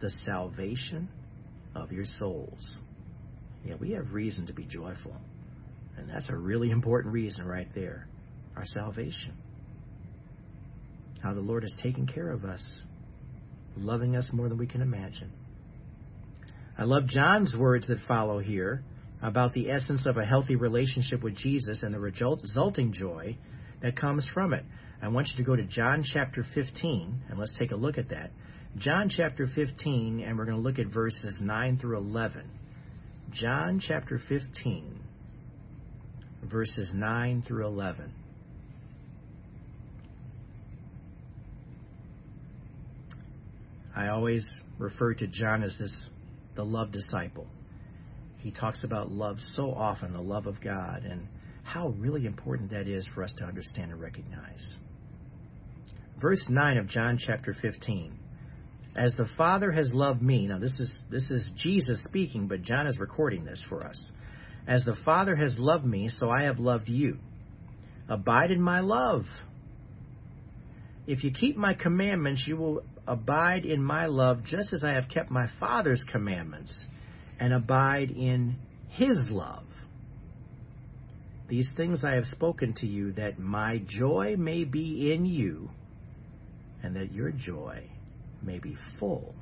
the 0.00 0.10
salvation 0.24 1.08
of 1.74 1.92
your 1.92 2.04
souls. 2.04 2.78
Yeah, 3.64 3.74
we 3.80 3.92
have 3.92 4.12
reason 4.12 4.46
to 4.46 4.52
be 4.52 4.64
joyful. 4.64 5.16
And 5.96 6.10
that's 6.10 6.28
a 6.28 6.36
really 6.36 6.70
important 6.70 7.14
reason 7.14 7.44
right 7.46 7.68
there 7.74 8.08
our 8.56 8.64
salvation. 8.66 9.34
How 11.22 11.34
the 11.34 11.40
Lord 11.40 11.64
has 11.64 11.74
taken 11.82 12.06
care 12.06 12.30
of 12.30 12.44
us, 12.44 12.62
loving 13.76 14.14
us 14.14 14.28
more 14.32 14.48
than 14.48 14.58
we 14.58 14.66
can 14.68 14.80
imagine. 14.80 15.32
I 16.78 16.84
love 16.84 17.06
John's 17.06 17.56
words 17.56 17.88
that 17.88 17.98
follow 18.06 18.38
here 18.38 18.84
about 19.22 19.54
the 19.54 19.70
essence 19.70 20.04
of 20.06 20.18
a 20.18 20.24
healthy 20.24 20.54
relationship 20.54 21.22
with 21.22 21.36
Jesus 21.36 21.82
and 21.82 21.94
the 21.94 21.98
resulting 21.98 22.92
joy 22.92 23.36
that 23.82 23.96
comes 23.96 24.26
from 24.32 24.52
it. 24.52 24.64
I 25.02 25.08
want 25.08 25.28
you 25.28 25.36
to 25.36 25.42
go 25.42 25.56
to 25.56 25.64
John 25.64 26.04
chapter 26.04 26.44
15, 26.54 27.22
and 27.28 27.38
let's 27.38 27.56
take 27.58 27.72
a 27.72 27.76
look 27.76 27.98
at 27.98 28.10
that. 28.10 28.30
John 28.78 29.08
chapter 29.08 29.46
15, 29.46 30.22
and 30.26 30.38
we're 30.38 30.44
going 30.44 30.56
to 30.56 30.62
look 30.62 30.78
at 30.78 30.86
verses 30.92 31.38
9 31.40 31.78
through 31.78 31.98
11. 31.98 32.50
John 33.32 33.80
chapter 33.80 34.20
15, 34.28 35.00
verses 36.44 36.90
9 36.94 37.44
through 37.46 37.66
11. 37.66 38.12
I 43.96 44.08
always 44.08 44.46
refer 44.78 45.14
to 45.14 45.26
John 45.26 45.62
as 45.62 45.76
this 45.78 45.92
the 46.56 46.64
love 46.64 46.92
disciple. 46.92 47.46
He 48.38 48.52
talks 48.52 48.84
about 48.84 49.10
love 49.10 49.38
so 49.56 49.72
often, 49.72 50.12
the 50.12 50.20
love 50.20 50.46
of 50.46 50.60
God, 50.60 51.04
and 51.04 51.26
how 51.64 51.88
really 51.88 52.26
important 52.26 52.70
that 52.70 52.86
is 52.86 53.08
for 53.14 53.24
us 53.24 53.32
to 53.38 53.44
understand 53.44 53.90
and 53.90 54.00
recognize. 54.00 54.74
Verse 56.20 56.44
9 56.48 56.76
of 56.76 56.86
John 56.86 57.18
chapter 57.18 57.54
15 57.60 58.18
as 58.96 59.12
the 59.16 59.28
Father 59.36 59.72
has 59.72 59.90
loved 59.92 60.22
me. 60.22 60.46
Now 60.46 60.58
this 60.58 60.74
is 60.78 60.88
this 61.10 61.30
is 61.30 61.50
Jesus 61.56 62.02
speaking, 62.04 62.46
but 62.46 62.62
John 62.62 62.86
is 62.86 62.98
recording 62.98 63.44
this 63.44 63.60
for 63.68 63.84
us. 63.84 64.02
As 64.66 64.82
the 64.84 64.96
Father 65.04 65.36
has 65.36 65.56
loved 65.58 65.84
me, 65.84 66.08
so 66.08 66.30
I 66.30 66.44
have 66.44 66.58
loved 66.58 66.88
you. 66.88 67.18
Abide 68.08 68.50
in 68.50 68.62
my 68.62 68.80
love. 68.80 69.24
If 71.06 71.22
you 71.22 71.32
keep 71.32 71.56
my 71.56 71.74
commandments, 71.74 72.44
you 72.46 72.56
will 72.56 72.82
abide 73.06 73.66
in 73.66 73.82
my 73.82 74.06
love, 74.06 74.44
just 74.44 74.72
as 74.72 74.82
I 74.82 74.92
have 74.92 75.08
kept 75.08 75.30
my 75.30 75.48
Father's 75.60 76.02
commandments 76.10 76.86
and 77.38 77.52
abide 77.52 78.10
in 78.10 78.56
his 78.88 79.18
love. 79.28 79.64
These 81.48 81.68
things 81.76 82.02
I 82.02 82.14
have 82.14 82.24
spoken 82.24 82.74
to 82.78 82.86
you, 82.86 83.12
that 83.12 83.38
my 83.38 83.82
joy 83.86 84.36
may 84.38 84.64
be 84.64 85.12
in 85.12 85.26
you, 85.26 85.68
and 86.82 86.96
that 86.96 87.12
your 87.12 87.32
joy 87.32 87.90
may 88.44 88.58
be 88.58 88.76
full. 88.98 89.34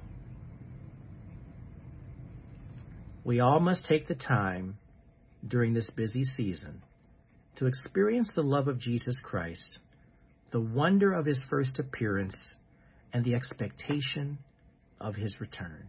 We 3.25 3.41
all 3.41 3.61
must 3.61 3.85
take 3.85 4.09
the 4.09 4.15
time 4.15 4.79
during 5.47 5.75
this 5.75 5.91
busy 5.91 6.25
season 6.37 6.83
to 7.57 7.67
experience 7.67 8.31
the 8.35 8.43
love 8.43 8.69
of 8.69 8.79
Jesus 8.79 9.19
Christ, 9.23 9.79
the 10.51 10.61
wonder 10.61 11.12
of 11.12 11.27
his 11.27 11.41
first 11.49 11.79
appearance, 11.79 12.35
and 13.12 13.25
the 13.25 13.35
expectation 13.35 14.38
of 15.01 15.15
his 15.15 15.41
return. 15.41 15.88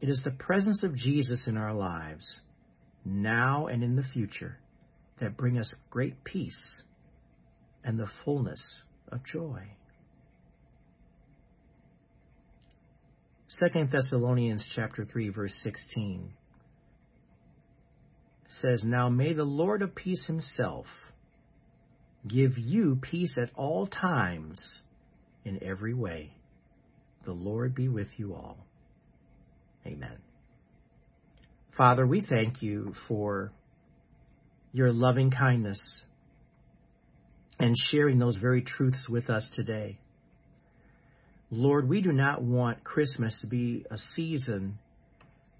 It 0.00 0.08
is 0.08 0.20
the 0.24 0.30
presence 0.30 0.84
of 0.84 0.94
Jesus 0.94 1.42
in 1.46 1.56
our 1.56 1.74
lives, 1.74 2.24
now 3.04 3.66
and 3.66 3.82
in 3.82 3.96
the 3.96 4.04
future, 4.12 4.58
that 5.20 5.36
bring 5.36 5.58
us 5.58 5.72
great 5.90 6.24
peace 6.24 6.82
and 7.82 7.98
the 7.98 8.10
fullness 8.24 8.60
of 9.08 9.24
joy. 9.24 9.62
2 13.60 13.86
Thessalonians 13.92 14.64
chapter 14.74 15.04
3 15.04 15.28
verse 15.28 15.54
16 15.62 16.32
says, 18.60 18.82
Now 18.84 19.08
may 19.08 19.32
the 19.32 19.44
Lord 19.44 19.82
of 19.82 19.94
peace 19.94 20.22
himself 20.26 20.86
give 22.26 22.56
you 22.56 22.98
peace 23.00 23.34
at 23.40 23.50
all 23.54 23.86
times 23.86 24.60
in 25.44 25.62
every 25.62 25.94
way. 25.94 26.32
The 27.24 27.32
Lord 27.32 27.74
be 27.74 27.88
with 27.88 28.08
you 28.16 28.34
all. 28.34 28.58
Amen. 29.86 30.18
Father, 31.76 32.06
we 32.06 32.20
thank 32.22 32.62
you 32.62 32.94
for 33.08 33.52
your 34.72 34.92
loving 34.92 35.30
kindness 35.30 35.80
and 37.58 37.74
sharing 37.90 38.18
those 38.18 38.36
very 38.36 38.62
truths 38.62 39.06
with 39.08 39.28
us 39.30 39.48
today. 39.54 39.98
Lord, 41.56 41.88
we 41.88 42.00
do 42.00 42.10
not 42.10 42.42
want 42.42 42.82
Christmas 42.82 43.38
to 43.40 43.46
be 43.46 43.86
a 43.88 43.96
season 44.16 44.76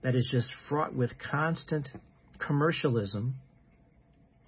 that 0.03 0.17
is 0.17 0.29
just 0.29 0.49
fraught 0.69 0.93
with 0.93 1.13
constant 1.31 1.89
commercialism, 2.45 3.37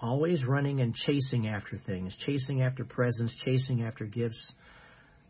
always 0.01 0.45
running 0.45 0.81
and 0.81 0.93
chasing 0.93 1.47
after 1.47 1.79
things, 1.79 2.17
chasing 2.27 2.63
after 2.63 2.85
presents, 2.85 3.33
chasing 3.45 3.85
after 3.85 4.07
gifts, 4.07 4.53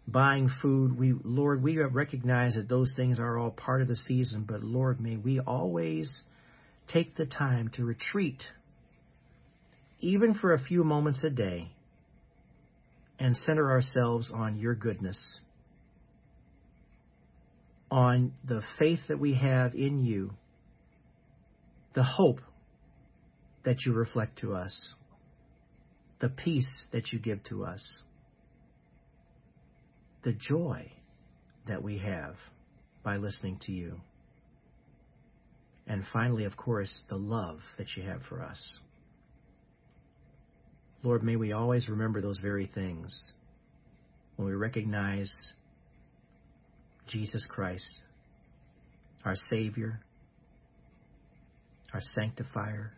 buying 0.09 0.49
food. 0.63 0.99
We, 0.99 1.13
Lord, 1.23 1.63
we 1.63 1.77
recognize 1.77 2.55
that 2.55 2.67
those 2.67 2.95
things 2.97 3.21
are 3.21 3.37
all 3.37 3.51
part 3.51 3.83
of 3.83 3.89
the 3.89 3.97
season, 3.97 4.47
but 4.49 4.63
Lord, 4.63 4.99
may 4.99 5.19
we 5.19 5.39
always 5.41 6.11
take 6.89 7.15
the 7.17 7.27
time 7.27 7.71
to 7.75 7.85
retreat, 7.85 8.43
even 10.01 10.33
for 10.33 10.55
a 10.55 10.65
few 10.65 10.83
moments 10.83 11.23
a 11.23 11.31
day, 11.31 11.73
and 13.19 13.37
center 13.37 13.71
ourselves 13.71 14.33
on 14.35 14.57
your 14.57 14.75
goodness, 14.75 15.37
on 17.91 18.33
the 18.47 18.63
faith 18.79 19.01
that 19.09 19.19
we 19.19 19.35
have 19.35 19.75
in 19.75 20.05
you, 20.05 20.33
the 21.95 22.03
hope 22.03 22.41
that 23.65 23.85
you 23.85 23.93
reflect 23.93 24.39
to 24.39 24.55
us, 24.55 24.95
the 26.21 26.29
peace 26.29 26.87
that 26.93 27.13
you 27.13 27.19
give 27.19 27.43
to 27.45 27.65
us, 27.65 27.83
the 30.25 30.33
joy 30.33 30.91
that 31.69 31.83
we 31.83 31.99
have 31.99 32.35
by 33.05 33.17
listening 33.17 33.59
to 33.67 33.73
you. 33.73 34.01
And 35.87 36.05
finally, 36.13 36.45
of 36.45 36.57
course, 36.57 37.03
the 37.09 37.17
love 37.17 37.61
that 37.79 37.87
you 37.97 38.03
have 38.03 38.23
for 38.29 38.43
us. 38.43 38.61
Lord, 41.03 41.23
may 41.23 41.37
we 41.37 41.53
always 41.53 41.89
remember 41.89 42.21
those 42.21 42.39
very 42.39 42.67
things 42.67 43.15
when 44.35 44.49
we 44.49 44.55
recognize 44.55 45.33
Jesus 47.07 47.45
Christ, 47.49 47.89
our 49.25 49.35
Savior, 49.51 50.01
our 51.93 52.01
Sanctifier, 52.15 52.93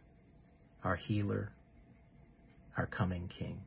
our 0.84 0.96
Healer, 0.96 1.50
our 2.76 2.86
coming 2.86 3.28
King. 3.38 3.60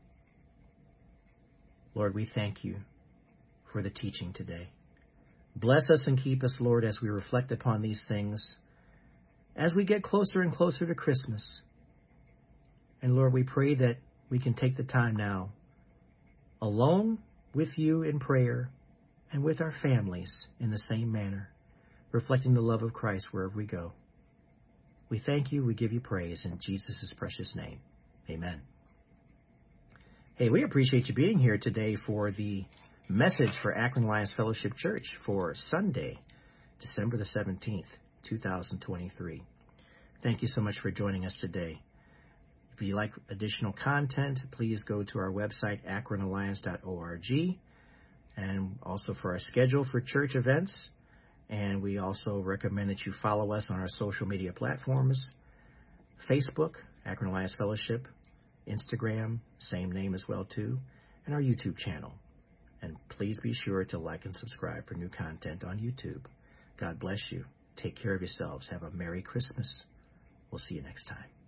Lord, 1.93 2.15
we 2.15 2.29
thank 2.33 2.63
you 2.63 2.77
for 3.71 3.81
the 3.81 3.89
teaching 3.89 4.33
today. 4.33 4.69
Bless 5.55 5.89
us 5.89 6.03
and 6.05 6.21
keep 6.21 6.43
us, 6.43 6.55
Lord, 6.59 6.85
as 6.85 6.99
we 7.01 7.09
reflect 7.09 7.51
upon 7.51 7.81
these 7.81 8.01
things 8.07 8.55
as 9.55 9.73
we 9.73 9.83
get 9.83 10.03
closer 10.03 10.41
and 10.41 10.53
closer 10.53 10.85
to 10.85 10.95
Christmas. 10.95 11.45
And 13.01 13.15
Lord, 13.15 13.33
we 13.33 13.43
pray 13.43 13.75
that 13.75 13.97
we 14.29 14.39
can 14.39 14.53
take 14.53 14.77
the 14.77 14.83
time 14.83 15.15
now, 15.15 15.49
alone 16.61 17.19
with 17.53 17.69
you 17.77 18.03
in 18.03 18.19
prayer 18.19 18.69
and 19.31 19.43
with 19.43 19.61
our 19.61 19.73
families 19.81 20.33
in 20.59 20.71
the 20.71 20.81
same 20.89 21.11
manner, 21.11 21.49
reflecting 22.11 22.53
the 22.53 22.61
love 22.61 22.83
of 22.83 22.93
Christ 22.93 23.27
wherever 23.31 23.55
we 23.55 23.65
go. 23.65 23.93
We 25.09 25.21
thank 25.25 25.51
you, 25.51 25.65
we 25.65 25.73
give 25.73 25.91
you 25.91 25.99
praise 25.99 26.41
in 26.45 26.59
Jesus' 26.61 27.13
precious 27.17 27.51
name. 27.55 27.79
Amen. 28.29 28.61
Hey, 30.35 30.49
we 30.49 30.63
appreciate 30.63 31.07
you 31.07 31.13
being 31.13 31.37
here 31.37 31.57
today 31.57 31.97
for 32.07 32.31
the 32.31 32.65
message 33.09 33.51
for 33.61 33.77
Akron 33.77 34.05
Alliance 34.05 34.33
Fellowship 34.35 34.73
Church 34.75 35.05
for 35.25 35.53
Sunday, 35.69 36.17
December 36.79 37.17
the 37.17 37.25
17th, 37.25 37.83
2023. 38.27 39.43
Thank 40.23 40.41
you 40.41 40.47
so 40.47 40.61
much 40.61 40.75
for 40.81 40.91
joining 40.91 41.25
us 41.25 41.37
today. 41.41 41.81
If 42.73 42.81
you 42.81 42.95
like 42.95 43.11
additional 43.29 43.73
content, 43.73 44.39
please 44.51 44.83
go 44.83 45.03
to 45.03 45.19
our 45.19 45.31
website, 45.31 45.79
akronalliance.org, 45.87 47.57
and 48.37 48.77
also 48.83 49.13
for 49.21 49.33
our 49.33 49.39
schedule 49.39 49.85
for 49.91 50.01
church 50.01 50.35
events. 50.35 50.71
And 51.49 51.81
we 51.81 51.97
also 51.97 52.39
recommend 52.39 52.89
that 52.89 53.05
you 53.05 53.13
follow 53.21 53.51
us 53.51 53.65
on 53.69 53.79
our 53.79 53.89
social 53.89 54.25
media 54.27 54.53
platforms 54.53 55.19
Facebook, 56.29 56.73
Akron 57.05 57.31
Alliance 57.31 57.55
Fellowship, 57.57 58.07
Instagram, 58.67 59.39
same 59.59 59.91
name 59.91 60.13
as 60.13 60.23
well 60.27 60.45
too, 60.45 60.77
and 61.25 61.33
our 61.33 61.41
YouTube 61.41 61.77
channel. 61.77 62.13
And 62.81 62.95
please 63.09 63.39
be 63.41 63.53
sure 63.53 63.83
to 63.85 63.97
like 63.97 64.25
and 64.25 64.35
subscribe 64.35 64.87
for 64.87 64.95
new 64.95 65.09
content 65.09 65.63
on 65.63 65.77
YouTube. 65.77 66.21
God 66.79 66.99
bless 66.99 67.21
you. 67.31 67.45
Take 67.75 67.95
care 67.95 68.15
of 68.15 68.21
yourselves. 68.21 68.67
Have 68.71 68.83
a 68.83 68.91
Merry 68.91 69.21
Christmas. 69.21 69.83
We'll 70.51 70.59
see 70.59 70.75
you 70.75 70.81
next 70.81 71.05
time. 71.05 71.40